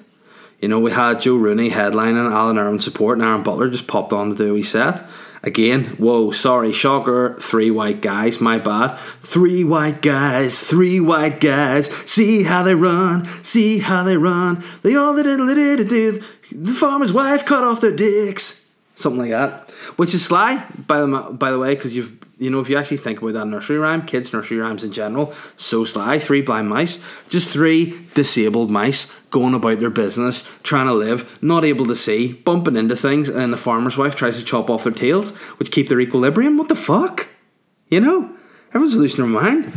[0.63, 4.13] You know, we had Joe Rooney headlining, Alan Irwin support, and Aaron Butler just popped
[4.13, 5.05] on to do wee set.
[5.43, 8.97] Again, whoa, sorry, shocker, three white guys, my bad.
[9.23, 14.63] Three white guys, three white guys, see how they run, see how they run.
[14.83, 16.23] They all did it, do.
[16.53, 18.71] The farmer's wife cut off their dicks.
[18.95, 19.69] Something like that.
[19.97, 22.97] Which is sly, by the, by the way, because you've you know, if you actually
[22.97, 26.19] think about that nursery rhyme, kids' nursery rhymes in general, so sly.
[26.19, 31.65] Three blind mice, just three disabled mice going about their business, trying to live, not
[31.65, 34.83] able to see, bumping into things, and then the farmer's wife tries to chop off
[34.83, 36.59] their tails, which keep their equilibrium.
[36.59, 37.29] What the fuck?
[37.89, 38.35] You know?
[38.71, 39.73] Everyone's losing their mind.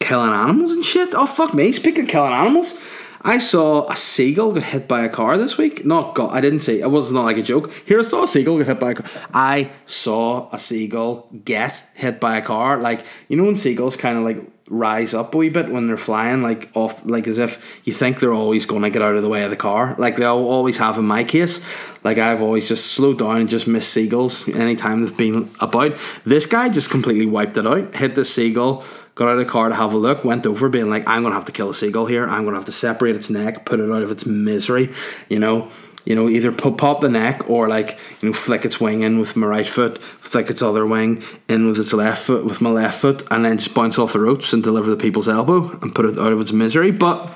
[0.00, 1.10] Killing animals and shit.
[1.14, 1.70] Oh, fuck me.
[1.72, 2.78] Speaking of killing animals,
[3.22, 5.84] I saw a seagull get hit by a car this week.
[5.84, 6.32] Not got.
[6.32, 7.72] I didn't say it was not like a joke.
[7.86, 9.10] Here I saw a seagull get hit by a car.
[9.34, 12.78] I saw a seagull get hit by a car.
[12.78, 15.96] Like you know when seagulls kind of like rise up a wee bit when they're
[15.96, 19.22] flying, like off, like as if you think they're always going to get out of
[19.22, 19.96] the way of the car.
[19.98, 21.62] Like they always have in my case.
[22.04, 25.98] Like I've always just slowed down and just missed seagulls anytime they've been about.
[26.24, 27.94] This guy just completely wiped it out.
[27.96, 28.84] Hit the seagull
[29.20, 31.34] got out of the car to have a look, went over being like, I'm gonna
[31.34, 33.90] have to kill a seagull here, I'm gonna have to separate its neck, put it
[33.90, 34.88] out of its misery,
[35.28, 35.70] you know.
[36.06, 39.36] You know, either pop, the neck or like, you know, flick its wing in with
[39.36, 42.98] my right foot, flick its other wing in with its left foot with my left
[42.98, 46.06] foot, and then just bounce off the ropes and deliver the people's elbow and put
[46.06, 46.90] it out of its misery.
[46.90, 47.30] But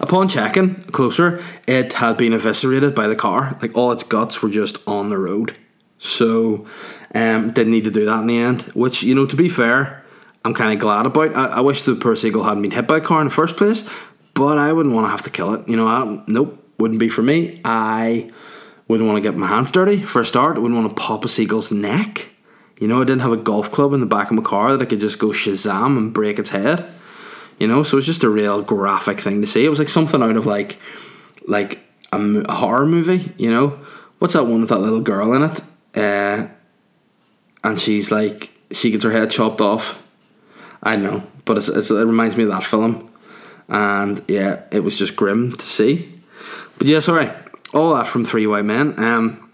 [0.00, 3.58] upon checking closer, it had been eviscerated by the car.
[3.60, 5.58] Like all its guts were just on the road.
[5.98, 6.66] So
[7.14, 8.62] um, didn't need to do that in the end.
[8.72, 10.03] Which, you know, to be fair,
[10.44, 11.34] I'm kind of glad about.
[11.34, 13.56] I, I, wish the poor seagull hadn't been hit by a car in the first
[13.56, 13.88] place,
[14.34, 15.66] but I wouldn't want to have to kill it.
[15.66, 17.60] You know, I, nope, wouldn't be for me.
[17.64, 18.30] I
[18.86, 20.56] wouldn't want to get my hands dirty for a start.
[20.56, 22.28] I wouldn't want to pop a seagull's neck.
[22.78, 24.82] You know, I didn't have a golf club in the back of my car that
[24.82, 26.84] I could just go shazam and break its head.
[27.58, 29.64] You know, so it was just a real graphic thing to see.
[29.64, 30.78] It was like something out of like,
[31.46, 31.78] like
[32.12, 33.32] a, a horror movie.
[33.38, 33.78] You know,
[34.18, 35.60] what's that one with that little girl in it?
[35.94, 36.48] Uh,
[37.62, 40.02] and she's like, she gets her head chopped off
[40.84, 43.10] I don't know, but it's, it's, it reminds me of that film,
[43.68, 46.12] and yeah, it was just grim to see.
[46.78, 47.34] But all right,
[47.72, 48.98] all that from Three White Men.
[48.98, 49.52] Um,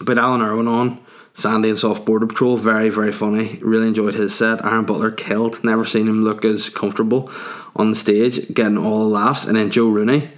[0.00, 1.00] but Alan Irwin on
[1.32, 3.58] Sandy and Soft Border Patrol, very very funny.
[3.62, 4.64] Really enjoyed his set.
[4.64, 5.64] Aaron Butler killed.
[5.64, 7.30] Never seen him look as comfortable
[7.74, 9.46] on the stage, getting all the laughs.
[9.46, 10.30] And then Joe Rooney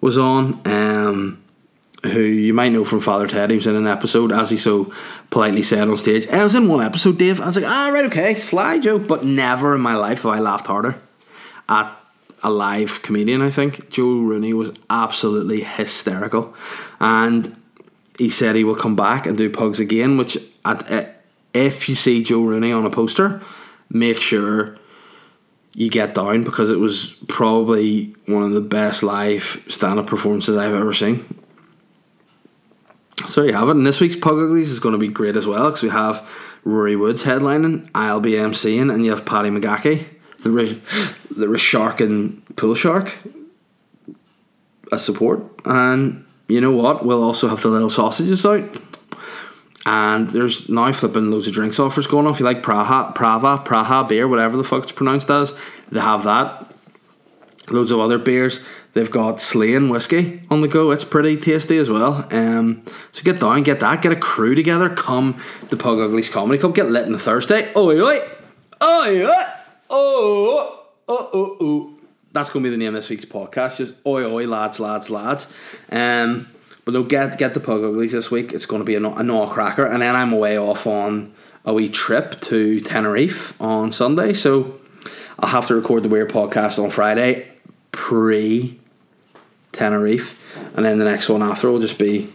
[0.00, 0.60] was on.
[0.66, 1.42] Um,
[2.02, 3.50] who you might know from Father Ted.
[3.50, 4.92] He was in an episode, as he so
[5.30, 6.26] politely said on stage.
[6.28, 7.40] I was in one episode, Dave.
[7.40, 9.06] I was like, ah, right, okay, sly joke.
[9.06, 10.96] But never in my life have I laughed harder
[11.68, 11.96] at
[12.42, 13.90] a live comedian, I think.
[13.90, 16.54] Joe Rooney was absolutely hysterical.
[17.00, 17.56] And
[18.18, 21.04] he said he will come back and do pugs again, which at, uh,
[21.52, 23.42] if you see Joe Rooney on a poster,
[23.90, 24.76] make sure
[25.74, 30.56] you get down because it was probably one of the best live stand up performances
[30.56, 31.39] I've ever seen.
[33.26, 33.72] So you have it.
[33.72, 36.26] And this week's Pug is going to be great as well because we have
[36.64, 40.06] Rory Woods headlining, I'll be MCing, and you have Paddy McGackie,
[40.40, 40.80] the re-
[41.30, 43.16] the and pool shark,
[44.92, 45.42] a support.
[45.64, 47.04] And you know what?
[47.04, 48.78] We'll also have the little sausages out.
[49.86, 52.32] And there's now flipping loads of drinks offers going on.
[52.32, 55.54] If you like Praha, Prava, Praha beer, whatever the fuck it's pronounced as,
[55.90, 56.74] they have that.
[57.70, 58.60] Loads of other beers.
[58.92, 60.90] They've got Slane whiskey on the go.
[60.90, 62.26] It's pretty tasty as well.
[62.32, 64.90] Um, so get down, get that, get a crew together.
[64.90, 66.74] Come the Pug Uglies Comedy Club.
[66.74, 67.72] Get lit on Thursday.
[67.76, 68.18] Oi oi,
[68.82, 69.44] oi oi,
[69.90, 71.94] oh oh oh oh.
[72.32, 73.76] That's going to be the name of this week's podcast.
[73.76, 75.46] Just oi oi lads lads lads.
[75.90, 76.48] Um,
[76.84, 78.52] but no, get get the Pug Uglies this week.
[78.52, 81.32] It's going to be a, a gnaw cracker, and then I'm away off on
[81.64, 84.32] a wee trip to Tenerife on Sunday.
[84.32, 84.80] So
[85.38, 87.46] I'll have to record the Weird podcast on Friday
[87.92, 88.79] pre
[89.72, 90.36] Tenerife,
[90.76, 92.28] and then the next one after will just be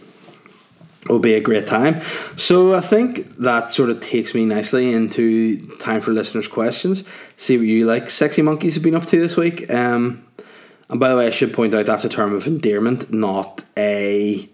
[1.08, 2.00] will be a great time.
[2.36, 7.04] So I think that sort of takes me nicely into time for listeners' questions.
[7.36, 9.70] See what you like, sexy monkeys have been up to this week.
[9.72, 10.26] Um,
[10.88, 14.48] and by the way, I should point out that's a term of endearment, not a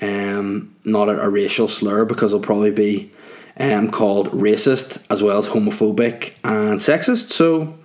[0.00, 3.10] um, not a, a racial slur because it'll probably be
[3.58, 7.32] um, called racist as well as homophobic and sexist.
[7.32, 7.78] So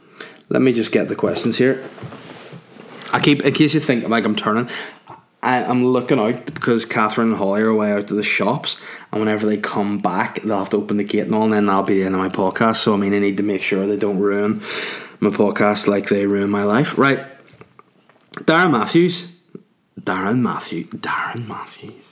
[0.49, 1.83] let me just get the questions here.
[3.13, 4.69] I keep in case you think like I'm turning.
[5.43, 8.79] I, I'm looking out because Catherine and Holly are away out to the shops,
[9.11, 11.67] and whenever they come back, they'll have to open the gate and all, and then
[11.69, 12.77] I'll be the end of my podcast.
[12.77, 14.61] So I mean, I need to make sure they don't ruin
[15.19, 16.97] my podcast like they ruin my life.
[16.97, 17.25] Right,
[18.33, 19.35] Darren Matthews,
[19.99, 22.05] Darren Matthew, Darren Matthews.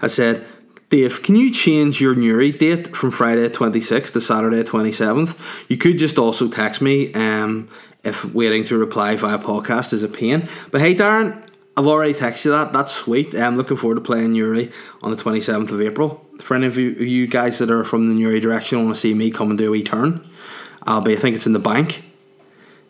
[0.00, 0.46] I said,
[0.88, 5.68] Dave, can you change your Newry date from Friday 26th to Saturday 27th?
[5.68, 7.68] You could just also text me um,
[8.06, 10.48] if waiting to reply via podcast is a pain.
[10.70, 11.42] But hey, Darren,
[11.76, 12.72] I've already texted you that.
[12.72, 13.34] That's sweet.
[13.34, 14.70] I'm looking forward to playing Newry
[15.02, 16.24] on the 27th of April.
[16.40, 19.12] For any of you, you guys that are from the Newry direction want to see
[19.12, 20.26] me come and do a wee turn,
[20.84, 22.04] I'll be, I think it's in the bank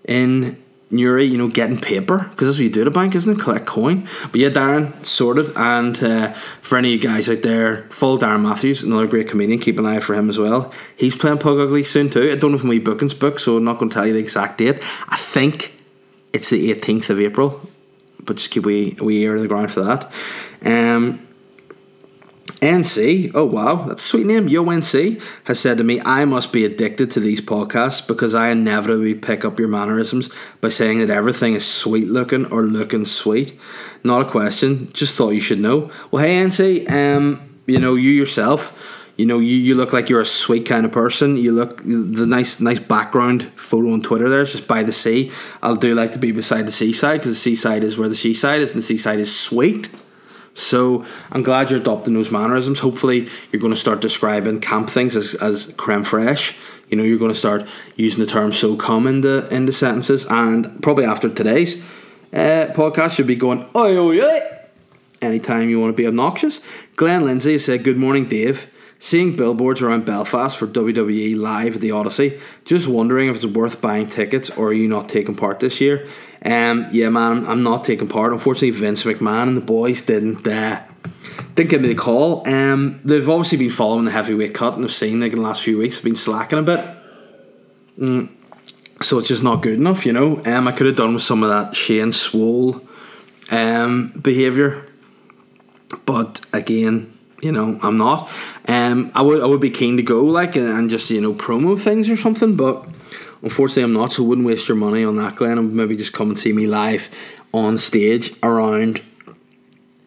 [0.04, 3.38] in Newry, you know, getting paper because that's what you do at a bank, isn't
[3.38, 3.42] it?
[3.42, 4.08] Collect coin.
[4.30, 5.50] But yeah, Darren sorted.
[5.56, 9.58] And uh, for any of you guys out there, follow Darren Matthews, another great comedian.
[9.58, 10.72] Keep an eye out for him as well.
[10.96, 12.30] He's playing Pug Ugly soon too.
[12.30, 14.20] I don't know if my bookings book, so I'm not going to tell you the
[14.20, 14.80] exact date.
[15.08, 15.72] I think
[16.32, 17.68] it's the 18th of April,
[18.22, 20.12] but just keep a wee ear to the ground for that.
[20.64, 21.25] Um,
[22.60, 24.48] NC, oh wow, that's a sweet name.
[24.48, 28.48] Yo NC has said to me, I must be addicted to these podcasts because I
[28.48, 33.58] inevitably pick up your mannerisms by saying that everything is sweet looking or looking sweet.
[34.02, 35.90] Not a question, just thought you should know.
[36.10, 38.72] Well, hey NC, um, you know, you yourself,
[39.16, 41.36] you know, you, you look like you're a sweet kind of person.
[41.36, 45.32] You look the nice nice background photo on Twitter there, it's just by the sea.
[45.62, 48.60] I'll do like to be beside the seaside because the seaside is where the seaside
[48.60, 49.88] is, and the seaside is sweet.
[50.56, 52.80] So I'm glad you're adopting those mannerisms.
[52.80, 56.56] Hopefully, you're going to start describing camp things as, as creme fraiche.
[56.88, 59.72] You know, you're going to start using the term so come in the, in the
[59.72, 60.24] sentences.
[60.26, 61.84] And probably after today's
[62.32, 64.40] uh, podcast, you'll be going, oi, oi, oi,
[65.20, 66.62] anytime you want to be obnoxious.
[66.96, 68.70] Glenn Lindsay said, Good morning, Dave.
[68.98, 73.82] Seeing billboards around Belfast for WWE live at the Odyssey, just wondering if it's worth
[73.82, 76.08] buying tickets or are you not taking part this year?
[76.46, 78.32] Um, yeah, man, I'm not taking part.
[78.32, 80.80] Unfortunately, Vince McMahon and the boys didn't uh,
[81.56, 82.46] didn't give me the call.
[82.48, 85.62] Um, they've obviously been following the heavyweight cut and I've seen like in the last
[85.62, 86.84] few weeks, been slacking a bit.
[87.98, 88.28] Mm,
[89.02, 90.40] so it's just not good enough, you know.
[90.44, 92.80] Um, I could have done with some of that Shane Swole
[93.50, 94.86] um, behaviour,
[96.04, 98.30] but again, you know, I'm not.
[98.68, 101.80] Um, I would I would be keen to go like and just you know promo
[101.80, 102.86] things or something, but
[103.46, 104.12] unfortunately I'm not.
[104.12, 105.56] So wouldn't waste your money on that, Glenn.
[105.56, 107.08] And maybe just come and see me live
[107.54, 109.02] on stage around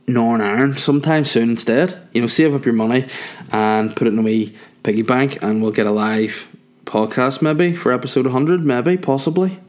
[0.08, 1.98] Northern Ireland sometime soon instead.
[2.14, 3.08] You know, save up your money
[3.52, 6.50] and put it in a wee piggy bank, and we'll get a live
[6.84, 9.60] podcast maybe for episode 100, maybe possibly.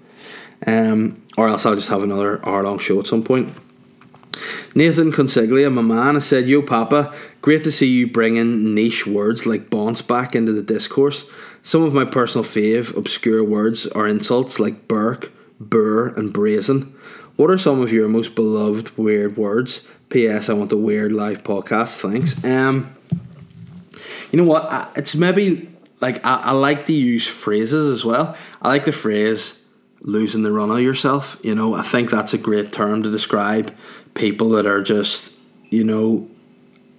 [0.67, 3.55] Um, or else I'll just have another hour long show at some point.
[4.75, 9.47] Nathan Consiglia, my man, has said, Yo, Papa, great to see you bringing niche words
[9.47, 11.25] like bonce back into the discourse.
[11.63, 16.95] Some of my personal fave obscure words are insults like burk, burr, and brazen.
[17.37, 19.87] What are some of your most beloved weird words?
[20.09, 20.49] P.S.
[20.49, 21.97] I want a weird live podcast.
[21.97, 22.43] Thanks.
[22.45, 22.97] Um,
[24.33, 24.65] you know what?
[24.65, 25.71] I, it's maybe
[26.01, 28.37] like I, I like to use phrases as well.
[28.61, 29.65] I like the phrase
[30.01, 31.39] losing the run of yourself.
[31.43, 33.75] You know, I think that's a great term to describe
[34.15, 35.33] people that are just,
[35.71, 36.29] you know,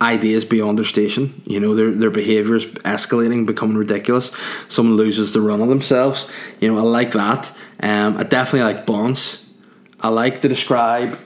[0.01, 1.41] ideas beyond their station.
[1.45, 4.31] You know, their their behaviour is escalating, becoming ridiculous.
[4.67, 6.29] Someone loses the run of themselves.
[6.59, 7.51] You know, I like that.
[7.79, 9.47] Um, I definitely like bonds.
[9.99, 11.19] I like to describe.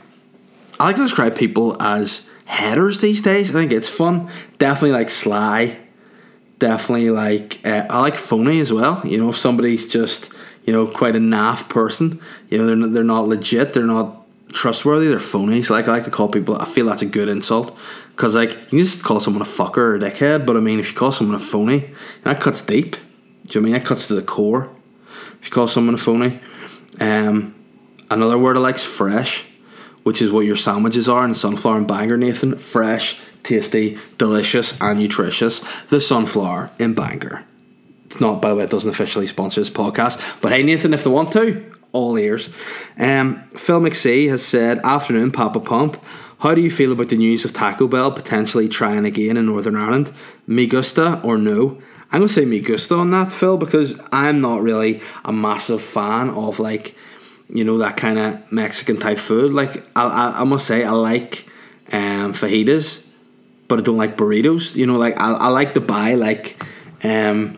[0.79, 3.49] I like to describe people as headers these days.
[3.49, 4.29] I think it's fun.
[4.57, 5.79] Definitely like sly.
[6.59, 9.01] Definitely like uh, I like phony as well.
[9.05, 10.31] You know, if somebody's just
[10.65, 13.73] you know quite a naff person, you know they're not, they're not legit.
[13.73, 15.07] They're not trustworthy.
[15.07, 15.69] They're phonies.
[15.69, 16.57] Like I like to call people.
[16.57, 17.77] I feel that's a good insult
[18.15, 20.79] because like you can just call someone a fucker or a dickhead, but I mean
[20.79, 21.91] if you call someone a phony,
[22.23, 22.95] that cuts deep.
[23.45, 24.69] Do you know I mean that cuts to the core?
[25.39, 26.39] If you call someone a phony,
[26.99, 27.53] um,
[28.09, 29.43] another word I like is fresh,
[30.03, 32.57] which is what your sandwiches are in sunflower and banger, Nathan.
[32.57, 35.59] Fresh, tasty, delicious, and nutritious.
[35.89, 37.45] The sunflower in banger.
[38.05, 41.03] It's not, by the way, it doesn't officially sponsor this podcast, but hey, Nathan, if
[41.03, 42.49] they want to, all ears.
[42.97, 46.03] Um, Phil McSee has said, Afternoon, Papa Pump.
[46.39, 49.75] How do you feel about the news of Taco Bell potentially trying again in Northern
[49.75, 50.11] Ireland?
[50.45, 51.81] Me gusta or no?
[52.11, 56.29] I'm to say me gusta on that, Phil, because I'm not really a massive fan
[56.29, 56.95] of, like,
[57.49, 59.53] you know, that kind of Mexican type food.
[59.53, 61.45] Like, I, I, I must say, I like
[61.91, 63.07] um, fajitas,
[63.67, 64.75] but I don't like burritos.
[64.75, 66.61] You know, like, I, I like to buy, like,
[67.03, 67.57] um,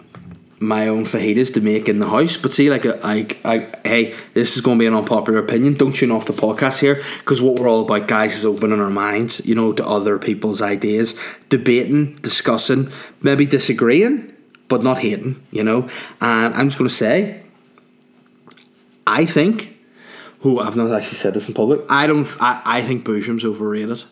[0.59, 2.37] my own fajitas to make in the house.
[2.37, 5.75] But see, like, I, I, hey, this is going to be an unpopular opinion.
[5.75, 8.89] Don't tune off the podcast here because what we're all about, guys, is opening our
[8.89, 12.91] minds, you know, to other people's ideas, debating, discussing,
[13.21, 14.33] maybe disagreeing,
[14.67, 15.87] but not hating, you know.
[16.21, 17.43] And I'm just going to say,
[19.05, 19.77] I think,
[20.41, 24.03] who I've not actually said this in public, I don't, I, I think Boojum's overrated.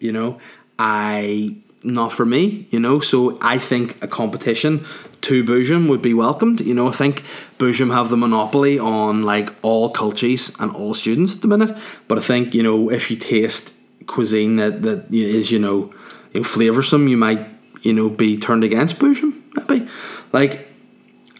[0.00, 0.40] You know,
[0.78, 3.00] I not for me, you know.
[3.00, 4.84] So I think a competition
[5.22, 6.60] to Boojum would be welcomed.
[6.60, 7.24] You know, I think
[7.58, 11.76] Boojum have the monopoly on like all cultures and all students at the minute.
[12.08, 13.72] But I think you know if you taste
[14.06, 15.92] cuisine that that is you know,
[16.34, 17.46] flavoursome, you might
[17.82, 19.40] you know be turned against Boojum.
[19.54, 19.88] Maybe
[20.32, 20.68] like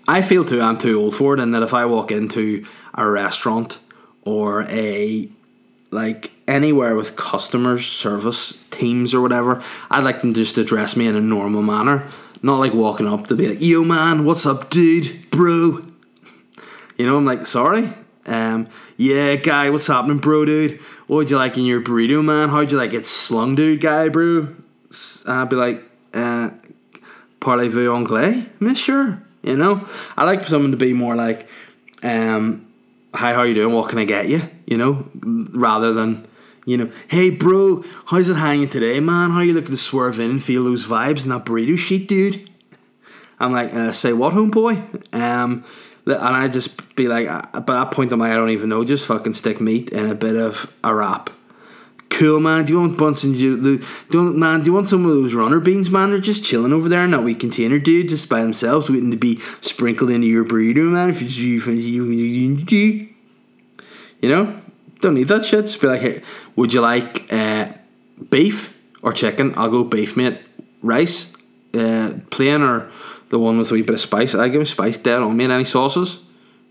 [0.09, 2.65] I feel too I'm too old for it, and that if I walk into
[2.95, 3.79] a restaurant
[4.23, 5.29] or a
[5.91, 11.07] like anywhere with customer service teams or whatever, I'd like them just to address me
[11.07, 12.09] in a normal manner.
[12.43, 15.81] Not like walking up to be like, yo man, what's up, dude, bro?
[16.99, 17.89] You know, I'm like, sorry.
[18.27, 20.81] Um, yeah, guy, what's happening, bro, dude?
[21.07, 22.49] What would you like in your burrito, man?
[22.49, 24.49] How'd you like it slung, dude, guy, bro?
[25.27, 25.83] And I'd be like,
[26.15, 26.51] uh,
[27.41, 29.23] parlez-vous anglais, monsieur?
[29.43, 31.49] You know, I like someone to be more like,
[32.03, 32.67] um,
[33.15, 33.75] hi, how you doing?
[33.75, 34.43] What can I get you?
[34.67, 36.27] You know, rather than,
[36.65, 39.31] you know, hey bro, how's it hanging today, man?
[39.31, 42.49] How you looking to swerve in and feel those vibes in that burrito sheet, dude?
[43.41, 45.15] I'm like, uh, say what, homeboy?
[45.15, 45.65] Um,
[46.07, 48.85] and I just be like, uh, by that point, I'm like, I don't even know,
[48.85, 51.31] just fucking stick meat in a bit of a wrap.
[52.11, 52.65] Cool, man.
[52.65, 53.33] Do you want Bunsen?
[53.33, 54.61] Do you, do you want, man?
[54.61, 56.11] Do you want some of those runner beans, man?
[56.11, 59.17] They're just chilling over there in that wee container, dude, just by themselves, waiting to
[59.17, 61.09] be sprinkled into your burrito, man.
[61.11, 62.05] If you, if you,
[64.21, 64.62] you know,
[65.03, 65.67] don't need that shit.
[65.67, 66.23] Just be like, hey,
[66.57, 67.73] would you like uh,
[68.31, 69.53] beef or chicken?
[69.57, 70.39] I'll go beef, mate.
[70.81, 71.33] Rice,
[71.75, 72.91] uh, plain or
[73.29, 74.35] the one with a wee bit of spice.
[74.35, 75.45] I give me spice dead on me.
[75.45, 76.21] And any sauces?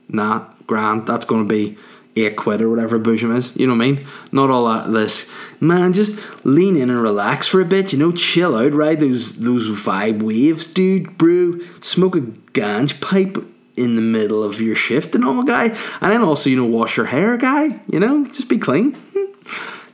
[0.09, 1.07] Nah, grand.
[1.07, 1.77] That's gonna be
[2.15, 3.55] eight quid or whatever Boojum is.
[3.55, 4.07] You know what I mean?
[4.31, 5.29] Not all that this.
[5.59, 7.93] Man, just lean in and relax for a bit.
[7.93, 11.59] You know, chill out, ride those those vibe waves, dude, bro.
[11.81, 13.37] Smoke a ganj pipe
[13.81, 15.65] in the middle of your shift and all, guy.
[16.01, 17.81] And then also, you know, wash your hair, guy.
[17.91, 18.97] You know, just be clean.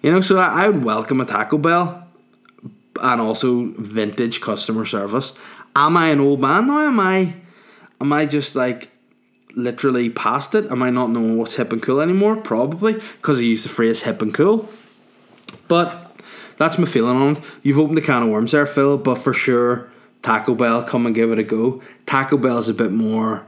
[0.04, 2.08] You know, so I, I would welcome a Taco Bell
[3.02, 5.34] and also vintage customer service.
[5.76, 6.80] Am I an old man now?
[6.82, 7.34] Am I?
[8.00, 8.92] Am I just like
[9.56, 10.72] literally past it?
[10.72, 12.38] Am I not knowing what's hip and cool anymore?
[12.38, 14.70] Probably because I use the phrase hip and cool.
[15.68, 16.16] But
[16.58, 17.44] that's my feeling on it.
[17.64, 18.98] You've opened a can of worms there, Phil.
[18.98, 21.82] But for sure, Taco Bell, come and give it a go.
[22.06, 23.48] Taco Bell's a bit more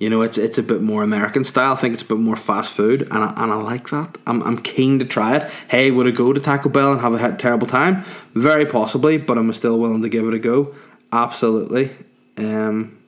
[0.00, 1.74] you know, it's it's a bit more American style.
[1.74, 4.16] I think it's a bit more fast food, and I, and I like that.
[4.26, 5.50] I'm, I'm keen to try it.
[5.68, 8.02] Hey, would I go to Taco Bell and have a terrible time?
[8.34, 10.74] Very possibly, but I'm still willing to give it a go.
[11.12, 11.90] Absolutely.
[12.38, 12.98] Um,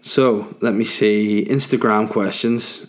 [0.00, 2.86] so let me see Instagram questions.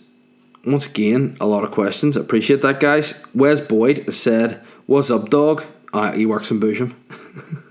[0.64, 2.16] Once again, a lot of questions.
[2.16, 3.22] Appreciate that, guys.
[3.34, 5.62] Wes Boyd said, "What's up, dog?"
[5.92, 6.94] Uh, he works in Boojum.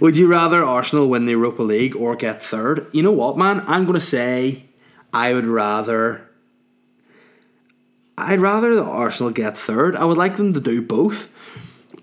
[0.00, 2.88] Would you rather Arsenal win the Europa League or get third?
[2.92, 3.62] You know what, man?
[3.66, 4.64] I'm going to say
[5.12, 6.28] I would rather.
[8.16, 9.94] I'd rather the Arsenal get third.
[9.96, 11.32] I would like them to do both,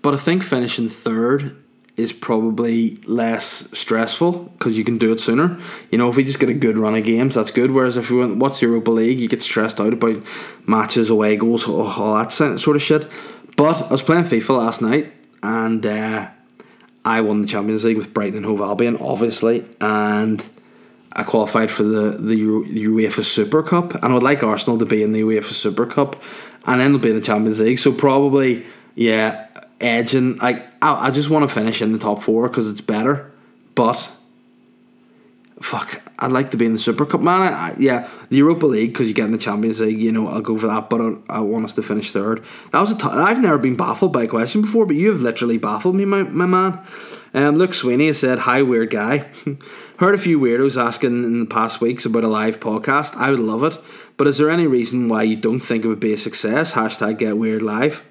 [0.02, 1.62] but I think finishing third
[1.96, 5.58] is probably less stressful because you can do it sooner.
[5.90, 7.70] You know, if we just get a good run of games, that's good.
[7.70, 10.22] Whereas if we went, what's Europa League, you get stressed out about
[10.66, 13.10] matches, away goals, all that sort of shit.
[13.56, 15.12] But I was playing FIFA last night
[15.42, 15.84] and.
[15.84, 16.28] Uh,
[17.06, 20.44] I won the Champions League with Brighton and Hove Albion, obviously, and
[21.12, 25.04] I qualified for the the UEFA Super Cup, and I would like Arsenal to be
[25.04, 26.20] in the UEFA Super Cup,
[26.66, 27.78] and they'll be in the Champions League.
[27.78, 29.46] So probably, yeah,
[29.80, 30.38] edging.
[30.38, 33.30] Like I, I just want to finish in the top four because it's better,
[33.76, 34.10] but
[35.60, 37.42] fuck, I'd like to be in the Super Cup, man.
[37.42, 39.98] I, I, yeah, the Europa League because you get in the Champions League.
[39.98, 42.44] You know, I'll go for that, but I, I want us to finish third.
[42.72, 42.96] That was a.
[42.96, 46.04] T- I've never been baffled by a question before, but you have literally baffled me,
[46.04, 46.80] my my man.
[47.34, 49.30] Um, Luke Sweeney has said, "Hi, weird guy."
[49.98, 53.16] Heard a few weirdos asking in the past weeks about a live podcast.
[53.16, 53.78] I would love it,
[54.18, 56.74] but is there any reason why you don't think it would be a success?
[56.74, 58.02] Hashtag Get Weird Live.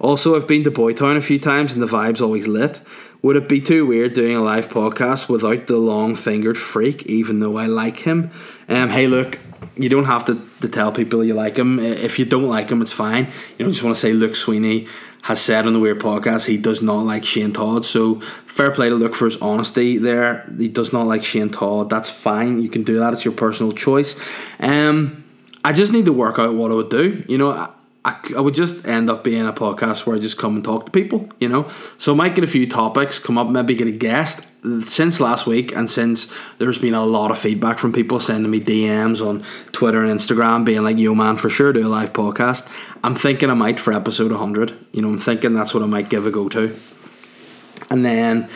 [0.00, 2.80] Also, I've been to Boytown a few times and the vibe's always lit.
[3.24, 7.40] Would it be too weird doing a live podcast without the long fingered freak, even
[7.40, 8.30] though I like him?
[8.68, 9.38] Um, hey, look,
[9.76, 11.78] you don't have to, to tell people you like him.
[11.78, 13.28] If you don't like him, it's fine.
[13.56, 14.88] You know, just want to say Luke Sweeney
[15.22, 17.86] has said on the Weird Podcast he does not like Shane Todd.
[17.86, 20.46] So fair play to look for his honesty there.
[20.58, 21.88] He does not like Shane Todd.
[21.88, 22.60] That's fine.
[22.60, 23.14] You can do that.
[23.14, 24.20] It's your personal choice.
[24.60, 25.24] Um,
[25.64, 27.24] I just need to work out what I would do.
[27.26, 27.74] You know,
[28.04, 30.84] I, I would just end up being a podcast where I just come and talk
[30.84, 31.70] to people, you know.
[31.96, 34.46] So I might get a few topics come up, maybe get a guest.
[34.64, 38.50] Uh, since last week, and since there's been a lot of feedback from people sending
[38.50, 39.42] me DMs on
[39.72, 42.66] Twitter and Instagram, being like, "Yo, man, for sure do a live podcast."
[43.02, 44.74] I'm thinking I might for episode 100.
[44.92, 46.76] You know, I'm thinking that's what I might give a go to,
[47.90, 48.50] and then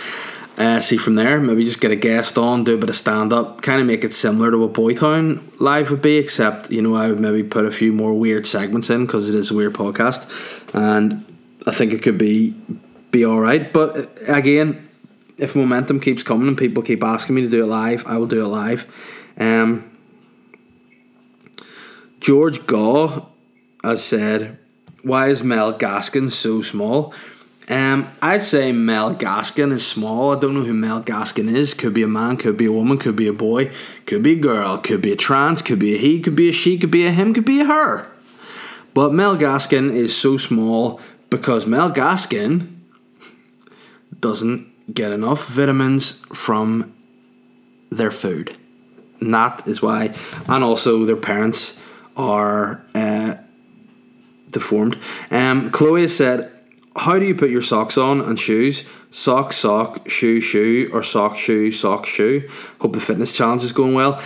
[0.59, 3.33] uh, see from there, maybe just get a guest on, do a bit of stand
[3.33, 6.97] up, kind of make it similar to what Boytown Live would be, except, you know,
[6.97, 9.75] I would maybe put a few more weird segments in because it is a weird
[9.75, 10.29] podcast.
[10.75, 11.25] And
[11.65, 12.57] I think it could be
[13.13, 13.73] be alright.
[13.73, 14.89] But uh, again,
[15.39, 18.27] if momentum keeps coming and people keep asking me to do it live, I will
[18.27, 18.93] do it live.
[19.39, 19.97] Um,
[22.21, 23.27] George Gaw
[23.85, 24.59] has said,
[25.03, 27.15] Why is Mel Gaskin so small?
[27.69, 30.35] Um, I'd say Mel Gaskin is small.
[30.35, 31.75] I don't know who Mel Gaskin is.
[31.75, 33.71] Could be a man, could be a woman, could be a boy,
[34.07, 36.53] could be a girl, could be a trans, could be a he, could be a
[36.53, 38.07] she, could be a him, could be a her.
[38.95, 42.75] But Mel Gaskin is so small because Mel Gaskin
[44.19, 46.95] doesn't get enough vitamins from
[47.91, 48.57] their food.
[49.21, 50.15] And that is why,
[50.49, 51.81] and also their parents
[52.17, 53.35] are uh,
[54.51, 54.99] deformed.
[55.31, 56.53] Um, Chloe said,
[56.99, 58.85] how do you put your socks on and shoes?
[59.11, 62.49] Sock, sock, shoe, shoe, or sock, shoe, sock, shoe.
[62.81, 64.23] Hope the fitness challenge is going well.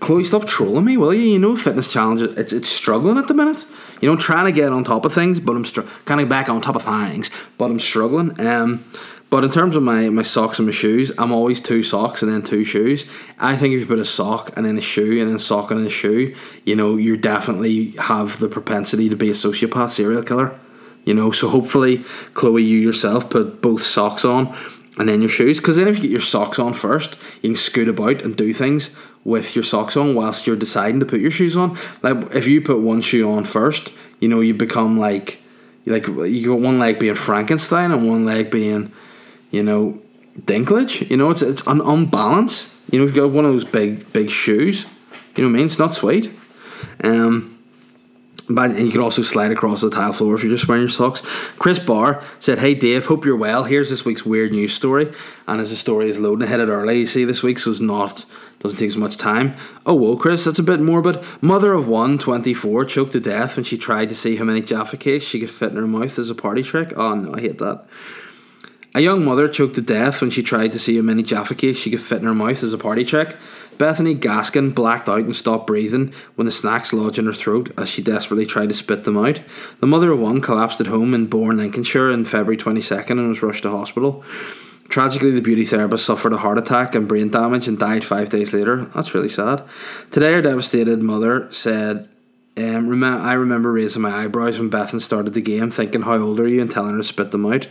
[0.00, 1.22] Chloe, stop trolling me, will you?
[1.22, 3.64] You know, fitness challenge, it's, it's struggling at the minute.
[4.00, 6.48] You know, trying to get on top of things, but I'm str- kind of back
[6.48, 8.38] on top of things, but I'm struggling.
[8.40, 8.84] Um,
[9.28, 12.30] but in terms of my, my socks and my shoes, I'm always two socks and
[12.30, 13.06] then two shoes.
[13.38, 15.70] I think if you put a sock and then a shoe and then a sock
[15.70, 19.90] and then a shoe, you know, you definitely have the propensity to be a sociopath
[19.90, 20.58] serial killer.
[21.06, 22.04] You know, so hopefully,
[22.34, 24.54] Chloe, you yourself put both socks on
[24.98, 25.58] and then your shoes.
[25.58, 28.52] Because then if you get your socks on first, you can scoot about and do
[28.52, 28.94] things
[29.24, 31.78] with your socks on whilst you're deciding to put your shoes on.
[32.02, 35.40] Like if you put one shoe on first, you know, you become like
[35.86, 38.92] like you got one leg being Frankenstein and one leg being,
[39.52, 40.00] you know,
[40.40, 41.08] Dinklage.
[41.08, 42.80] You know, it's it's an unbalance.
[42.90, 44.86] You know, you've got one of those big big shoes.
[45.36, 45.66] You know what I mean?
[45.66, 46.30] It's not sweet.
[47.04, 47.55] Um
[48.48, 50.90] but and you can also slide across the tile floor if you're just wearing your
[50.90, 51.22] socks.
[51.58, 53.64] Chris Barr said, "Hey Dave, hope you're well.
[53.64, 55.12] Here's this week's weird news story,
[55.46, 57.00] and as the story is loading, I hit it early.
[57.00, 58.24] You see, this week so it's not
[58.60, 59.54] doesn't take as much time.
[59.84, 61.22] Oh whoa, Chris, that's a bit morbid.
[61.40, 64.96] Mother of one, 24, choked to death when she tried to see how many Jaffa
[64.96, 66.92] cakes she could fit in her mouth as a party trick.
[66.96, 67.86] Oh no, I hate that."
[68.94, 71.78] A young mother choked to death when she tried to see how many Jaffa cakes
[71.78, 73.36] she could fit in her mouth as a party trick.
[73.78, 77.88] Bethany Gaskin blacked out and stopped breathing when the snacks lodged in her throat as
[77.88, 79.40] she desperately tried to spit them out.
[79.80, 83.42] The mother of one collapsed at home in Bourne, Lincolnshire on February 22nd and was
[83.42, 84.24] rushed to hospital.
[84.88, 88.52] Tragically, the beauty therapist suffered a heart attack and brain damage and died five days
[88.52, 88.84] later.
[88.94, 89.64] That's really sad.
[90.10, 92.08] Today, her devastated mother said,
[92.56, 96.40] um, rem- I remember raising my eyebrows when Bethan started the game, thinking, How old
[96.40, 96.62] are you?
[96.62, 97.68] and telling her to spit them out.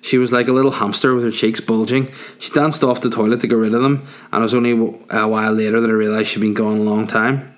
[0.00, 2.12] She was like a little hamster with her cheeks bulging.
[2.38, 4.72] She danced off the toilet to get rid of them, and it was only
[5.10, 7.54] a while later that I realised she'd been gone a long time.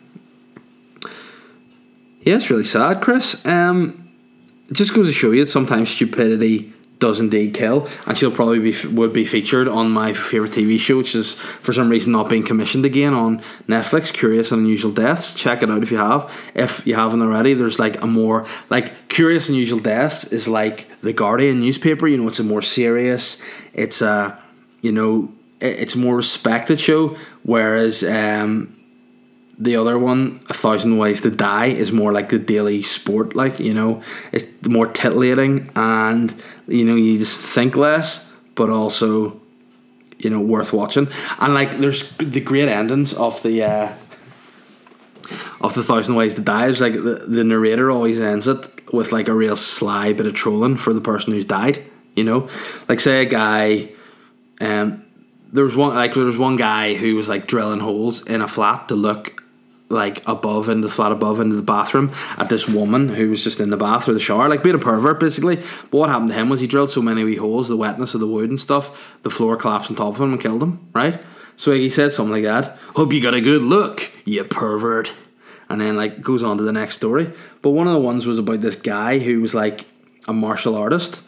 [2.22, 3.44] Yeah, it's really sad, Chris.
[3.46, 4.10] Um,
[4.68, 8.58] it just goes to show you that sometimes stupidity does indeed kill, and she'll probably
[8.58, 12.28] be would be featured on my favorite TV show, which is for some reason not
[12.28, 14.12] being commissioned again on Netflix.
[14.12, 15.34] Curious and Unusual Deaths.
[15.34, 16.30] Check it out if you have.
[16.54, 20.88] If you haven't already, there's like a more like Curious and Unusual Deaths is like
[21.00, 22.06] the Guardian newspaper.
[22.06, 23.40] You know, it's a more serious.
[23.74, 24.38] It's a
[24.80, 28.77] you know it's a more respected show, whereas um,
[29.58, 33.34] the other one, A Thousand Ways to Die, is more like the daily sport.
[33.34, 34.02] Like you know,
[34.32, 36.32] it's more titillating, and
[36.68, 39.40] you know you just think less, but also
[40.18, 41.08] you know worth watching.
[41.40, 43.64] And like there's the great endings of the.
[43.64, 43.94] Uh,
[45.60, 49.10] of the thousand ways to die, it's like the, the narrator always ends it with
[49.10, 51.84] like a real sly bit of trolling for the person who's died.
[52.14, 52.48] You know,
[52.88, 53.90] like say a guy,
[54.60, 55.04] um,
[55.52, 58.48] there was one like there was one guy who was like drilling holes in a
[58.48, 59.37] flat to look
[59.90, 63.60] like above in the flat above into the bathroom at this woman who was just
[63.60, 65.56] in the bath or the shower, like being a pervert basically.
[65.56, 68.20] But what happened to him was he drilled so many wee holes, the wetness of
[68.20, 71.22] the wood and stuff, the floor collapsed on top of him and killed him, right?
[71.56, 72.78] So he said something like that.
[72.96, 75.12] Hope you got a good look, you pervert.
[75.70, 77.32] And then like goes on to the next story.
[77.62, 79.86] But one of the ones was about this guy who was like
[80.26, 81.22] a martial artist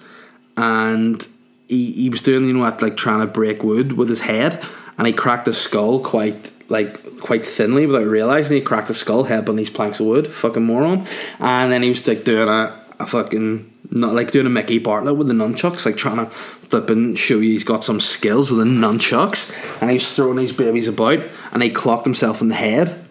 [0.56, 1.26] and
[1.68, 4.64] he, he was doing, you know, at like trying to break wood with his head
[4.98, 9.24] and he cracked his skull quite like quite thinly without realizing he cracked his skull
[9.24, 10.28] head on these planks of wood.
[10.28, 11.06] Fucking moron.
[11.38, 15.16] And then he was like doing a, a fucking not like doing a Mickey Bartlett
[15.16, 18.60] with the nunchucks, like trying to flip and show you he's got some skills with
[18.60, 19.52] the nunchucks.
[19.80, 21.20] And he's throwing these babies about
[21.52, 23.04] and he clocked himself in the head.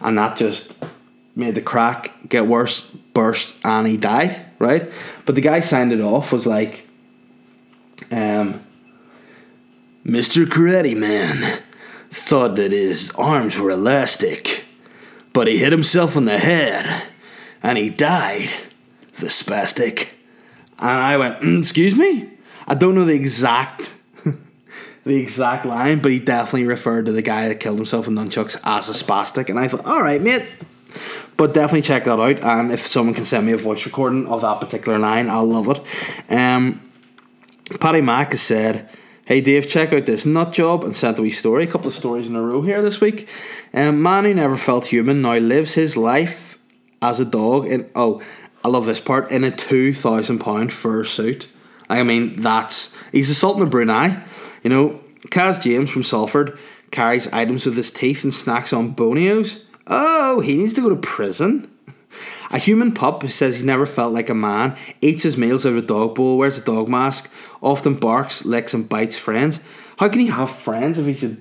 [0.00, 0.76] And that just
[1.36, 2.80] made the crack get worse,
[3.14, 4.90] burst, and he died, right?
[5.24, 6.84] But the guy signed it off was like,
[8.10, 8.64] um,
[10.04, 10.46] Mr.
[10.46, 11.62] Karate Man
[12.10, 14.64] thought that his arms were elastic,
[15.32, 17.04] but he hit himself on the head
[17.62, 18.50] and he died,
[19.16, 20.10] the spastic.
[20.78, 22.30] And I went, mm, excuse me?
[22.66, 23.94] I don't know the exact
[25.04, 28.60] the exact line, but he definitely referred to the guy that killed himself in nunchucks
[28.64, 29.48] as a spastic.
[29.48, 30.46] And I thought, all right, mate.
[31.36, 32.42] But definitely check that out.
[32.42, 35.68] And if someone can send me a voice recording of that particular line, I'll love
[35.68, 36.32] it.
[36.32, 36.90] Um,
[37.80, 38.88] Paddy Mack has said,
[39.28, 41.64] Hey Dave, check out this nut job and sent a wee story.
[41.64, 43.28] A couple of stories in a row here this week.
[43.74, 46.58] Um, man who never felt human now lives his life
[47.02, 48.22] as a dog in oh,
[48.64, 51.46] I love this part in a two thousand pound fur suit.
[51.90, 54.24] I mean, that's he's the Sultan of Brunei.
[54.62, 56.58] You know, Kaz James from Salford
[56.90, 59.62] carries items with his teeth and snacks on bonios.
[59.86, 61.70] Oh, he needs to go to prison.
[62.50, 65.72] A human pup who says he's never felt like a man, eats his meals out
[65.72, 67.30] of a dog bowl, wears a dog mask,
[67.60, 69.60] often barks, licks, and bites friends.
[69.98, 71.36] How can he have friends if he's a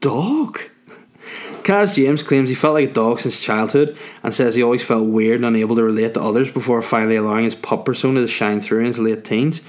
[0.00, 0.58] dog?
[1.62, 5.06] Kaz James claims he felt like a dog since childhood and says he always felt
[5.06, 8.60] weird and unable to relate to others before finally allowing his pup persona to shine
[8.60, 9.62] through in his late teens.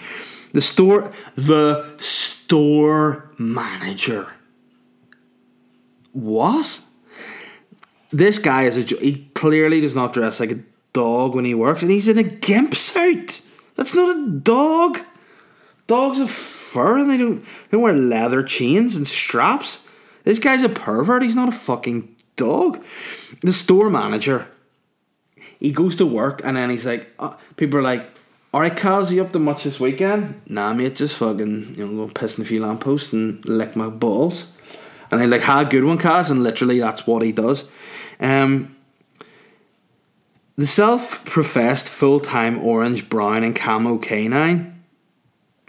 [0.54, 4.28] The store, the store manager.
[6.12, 6.80] What?
[8.12, 8.96] This guy is a.
[8.96, 10.60] He clearly does not dress like a
[10.94, 13.42] dog when he works, and he's in a gimp suit.
[13.76, 15.00] That's not a dog.
[15.88, 17.44] Dogs have fur, and they don't.
[17.44, 19.86] They don't wear leather chains and straps.
[20.24, 21.24] This guy's a pervert.
[21.24, 22.84] He's not a fucking dog.
[23.42, 24.48] The store manager.
[25.60, 28.10] He goes to work, and then he's like, uh, people are like,
[28.52, 30.42] Alright, Kaz, you up to much this weekend?
[30.48, 33.90] Nah, mate, just fucking, you know, go piss in a few lampposts and lick my
[33.90, 34.48] balls.
[35.12, 37.66] And I like, had good one, Kaz, and literally that's what he does.
[38.20, 38.76] Um,
[40.56, 44.80] the self professed full time orange, brown, and camo canine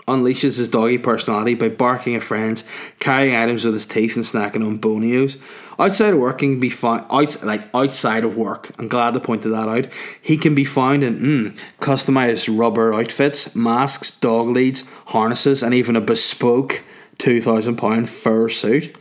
[0.09, 2.65] unleashes his doggy personality by barking at friends,
[2.99, 5.41] carrying items with his teeth, and snacking on bonios.
[5.79, 8.71] Outside of work, can be found out like outside of work.
[8.79, 9.87] I'm glad they pointed that out.
[10.21, 15.97] He can be found in mm, customized rubber outfits, masks, dog leads, harnesses, and even
[15.97, 16.83] a bespoke
[17.19, 18.97] two thousand pound fur suit.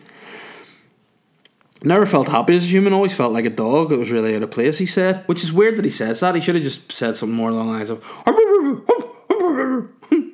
[1.84, 3.91] Never felt happy as a human, always felt like a dog.
[3.91, 5.23] It was really out of place, he said.
[5.27, 6.36] Which is weird that he says that.
[6.36, 8.03] He should have just said something more along the lines of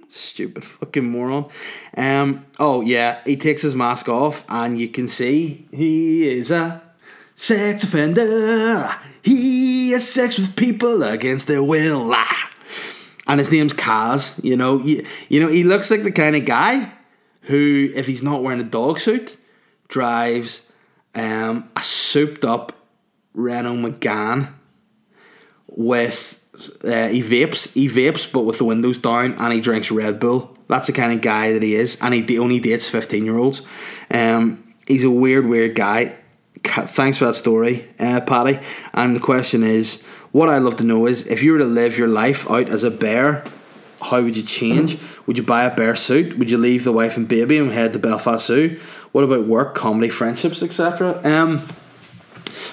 [0.10, 1.50] Stupid fucking moron.
[1.96, 2.46] Um.
[2.58, 6.82] Oh yeah, he takes his mask off, and you can see he is a
[7.36, 8.96] sex offender.
[9.22, 12.16] He has sex with people against their will.
[13.28, 14.42] And his name's Kaz.
[14.44, 16.92] You know, you, you know, he looks like the kind of guy
[17.42, 19.38] who, if he's not wearing a dog suit,
[19.88, 20.65] drives
[21.16, 22.74] um, a souped up
[23.34, 24.52] Renault Megane
[25.68, 26.42] with
[26.84, 30.58] uh, he vapes, he vapes, but with the windows down, and he drinks Red Bull.
[30.68, 33.62] That's the kind of guy that he is, and he only dates fifteen year olds.
[34.10, 36.16] Um, he's a weird, weird guy.
[36.64, 38.60] Thanks for that story, uh, Paddy.
[38.94, 41.98] And the question is, what I'd love to know is, if you were to live
[41.98, 43.44] your life out as a bear,
[44.02, 44.98] how would you change?
[45.28, 46.38] Would you buy a bear suit?
[46.38, 48.80] Would you leave the wife and baby and head to Belfast Zoo?
[49.16, 51.22] What about work, comedy, friendships, etc.?
[51.24, 51.66] Um,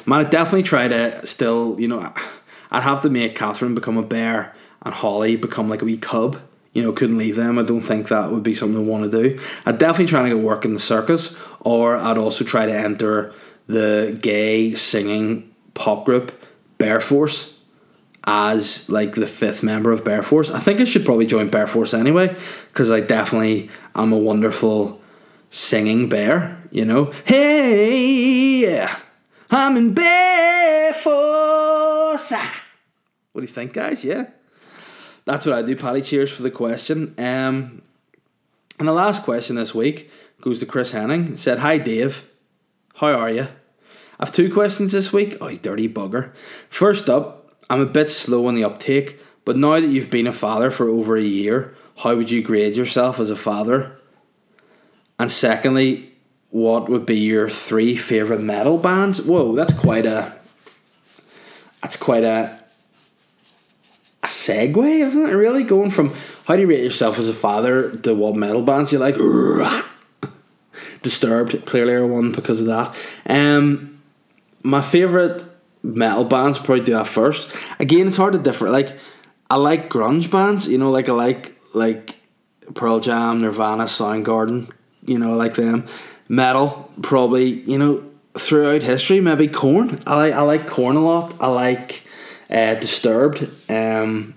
[0.04, 2.12] man, I definitely try to still, you know.
[2.72, 4.52] I'd have to make Catherine become a bear
[4.84, 6.40] and Holly become like a wee cub.
[6.72, 7.60] You know, couldn't leave them.
[7.60, 9.40] I don't think that would be something I want to do.
[9.64, 13.32] I'd definitely try to go work in the circus, or I'd also try to enter
[13.68, 16.32] the gay singing pop group
[16.76, 17.56] Bear Force
[18.24, 20.50] as like the fifth member of Bear Force.
[20.50, 22.36] I think I should probably join Bear Force anyway
[22.72, 25.00] because I definitely am a wonderful
[25.52, 26.60] singing bear.
[26.72, 28.98] You know, hey, yeah,
[29.50, 29.94] I'm in
[30.94, 32.32] Force.
[32.32, 34.04] What do you think, guys?
[34.04, 34.30] Yeah.
[35.24, 36.02] That's what I do, Paddy.
[36.02, 37.14] Cheers for the question.
[37.16, 37.82] Um,
[38.78, 41.36] and the last question this week goes to Chris Henning.
[41.36, 42.28] said, Hi, Dave.
[42.96, 43.48] How are you?
[44.18, 45.36] I've two questions this week.
[45.40, 46.32] Oh, you dirty bugger.
[46.68, 50.32] First up, I'm a bit slow on the uptake, but now that you've been a
[50.32, 53.98] father for over a year, how would you grade yourself as a father?
[55.18, 56.12] And secondly,
[56.50, 59.22] what would be your three favourite metal bands?
[59.22, 60.36] Whoa, that's quite a
[61.80, 62.60] that's quite a
[64.22, 65.32] a segue, isn't it?
[65.32, 66.12] Really going from
[66.46, 69.16] how do you rate yourself as a father to what metal bands you like?
[71.02, 72.94] Disturbed clearly are one because of that.
[73.26, 74.00] Um,
[74.62, 75.44] my favorite
[75.82, 77.50] metal bands probably do that first.
[77.80, 78.70] Again, it's hard to differ.
[78.70, 78.96] Like
[79.50, 82.18] I like grunge bands, you know, like I like like
[82.74, 84.70] Pearl Jam, Nirvana, Soundgarden,
[85.04, 85.86] you know, I like them.
[86.28, 90.02] Metal, probably, you know, throughout history, maybe Korn.
[90.06, 91.34] I like I like Korn a lot.
[91.40, 92.04] I like
[92.50, 93.48] uh, Disturbed.
[93.68, 94.34] Um,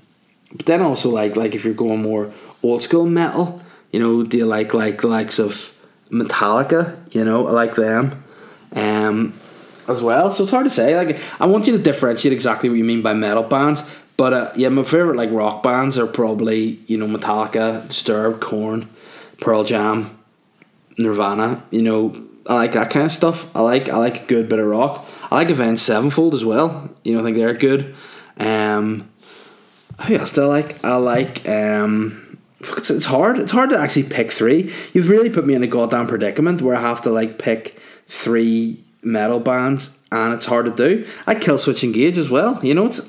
[0.52, 3.62] but then also like like if you're going more old school metal,
[3.92, 5.74] you know, do you like like the likes of
[6.12, 6.98] Metallica?
[7.14, 8.24] You know, I like them.
[8.74, 9.34] Um,
[9.88, 10.32] as well.
[10.32, 10.96] So it's hard to say.
[10.96, 13.84] Like I want you to differentiate exactly what you mean by metal bands.
[14.18, 18.90] But uh, yeah, my favorite like rock bands are probably you know Metallica, Disturbed, Korn,
[19.42, 20.18] Pearl Jam,
[20.98, 21.64] Nirvana.
[21.72, 23.56] You know, I like that kind of stuff.
[23.56, 25.08] I like I like a good bit of rock.
[25.32, 26.90] I like Avenged Sevenfold as well.
[27.04, 27.96] You know, I think they're good.
[28.38, 29.10] Um,
[30.08, 30.84] who else do I like?
[30.84, 33.40] I like um, it's, it's hard.
[33.40, 34.74] It's hard to actually pick three.
[34.94, 38.84] You've really put me in a goddamn predicament where I have to like pick three
[39.02, 41.08] metal bands, and it's hard to do.
[41.26, 42.64] I Killswitch Engage as well.
[42.64, 43.02] You know, it's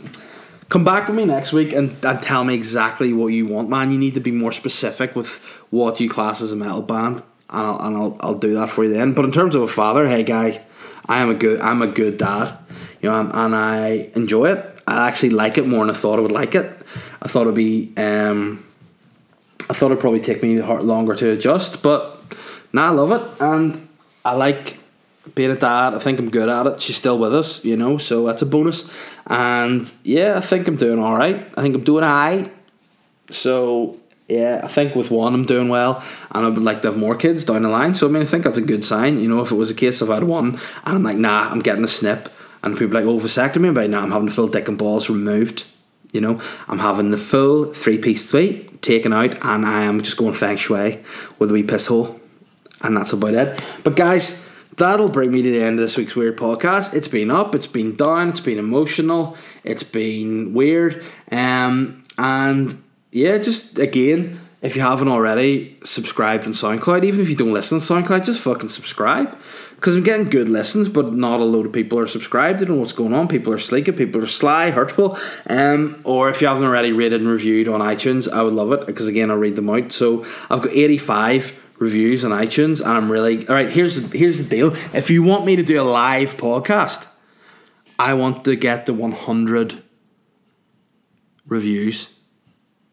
[0.68, 3.90] come back with me next week and, and tell me exactly what you want, man.
[3.90, 5.38] You need to be more specific with
[5.70, 8.84] what you class as a metal band, and I'll and I'll, I'll do that for
[8.84, 9.12] you then.
[9.12, 10.62] But in terms of a father, hey guy,
[11.06, 12.56] I am a good I'm a good dad,
[13.00, 14.72] you know, and I enjoy it.
[14.86, 16.70] I actually like it more than I thought I would like it.
[17.22, 18.64] I thought it'd be um,
[19.68, 22.20] I thought it'd probably take me longer to adjust, but
[22.72, 23.88] now I love it and
[24.24, 24.78] I like
[25.34, 26.80] being a dad, I think I'm good at it.
[26.80, 28.90] She's still with us, you know, so that's a bonus.
[29.26, 31.46] And yeah, I think I'm doing all right.
[31.56, 32.52] I think I'm doing all right.
[33.30, 33.98] So
[34.28, 36.02] yeah, I think with one I'm doing well,
[36.32, 37.94] and I would like to have more kids down the line.
[37.94, 39.20] So I mean, I think that's a good sign.
[39.20, 41.48] You know, if it was a case of I had one, and I'm like, nah,
[41.50, 42.28] I'm getting a snip,
[42.62, 45.64] and people like, oh, vasectomy, but now I'm having the full dick and balls removed.
[46.12, 50.16] You know, I'm having the full three piece suite taken out, and I am just
[50.16, 51.04] going feng shui
[51.38, 52.20] with a wee piss hole,
[52.82, 53.62] and that's about it.
[53.84, 54.44] But guys
[54.76, 56.94] that'll bring me to the end of this week's weird podcast.
[56.94, 62.82] It's been up, it's been down, it's been emotional, it's been weird, um, and
[63.16, 67.76] yeah, just again, if you haven't already subscribed on SoundCloud, even if you don't listen
[67.76, 69.34] on SoundCloud, just fucking subscribe.
[69.74, 72.58] Because I'm getting good listens, but not a load of people are subscribed.
[72.58, 73.26] They don't know what's going on.
[73.26, 75.18] People are sleeky, people are sly, hurtful.
[75.48, 78.86] Um, or if you haven't already rated and reviewed on iTunes, I would love it
[78.86, 79.92] because again, I'll read them out.
[79.92, 83.70] So I've got 85 reviews on iTunes, and I'm really all right.
[83.70, 87.06] Here's here's the deal: if you want me to do a live podcast,
[87.98, 89.82] I want to get the 100
[91.46, 92.15] reviews.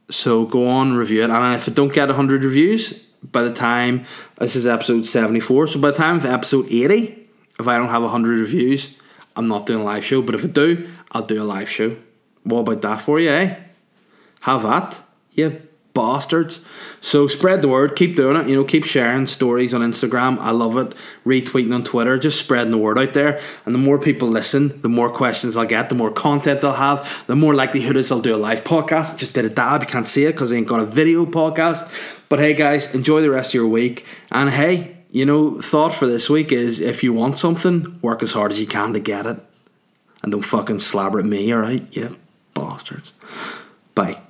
[0.10, 2.94] So go on, review it, and if I don't get 100 reviews
[3.24, 4.06] by the time
[4.38, 7.28] this is episode 74, so by the time of episode 80,
[7.60, 8.98] if I don't have 100 reviews,
[9.36, 10.22] I'm not doing a live show.
[10.22, 11.96] But if I do, I'll do a live show.
[12.44, 13.56] What about that for you, eh?
[14.42, 15.02] Have that,
[15.32, 15.52] yeah
[15.94, 16.60] bastards.
[17.02, 20.40] So spread the word, keep doing it, you know, keep sharing stories on Instagram.
[20.40, 20.96] I love it.
[21.26, 23.40] Retweeting on Twitter, just spreading the word out there.
[23.66, 27.26] And the more people listen, the more questions I'll get, the more content they'll have,
[27.28, 29.14] the more likelihood is I'll do a live podcast.
[29.14, 31.26] I just did a dab, you can't see it because I ain't got a video
[31.26, 31.90] podcast.
[32.30, 34.06] But hey guys, enjoy the rest of your week.
[34.32, 38.32] And hey, you know, thought for this week is if you want something, work as
[38.32, 39.40] hard as you can to get it.
[40.24, 41.96] And don't fucking slabber at me, alright?
[41.96, 42.10] Yeah,
[42.56, 43.12] bastards.
[43.94, 44.22] Bye.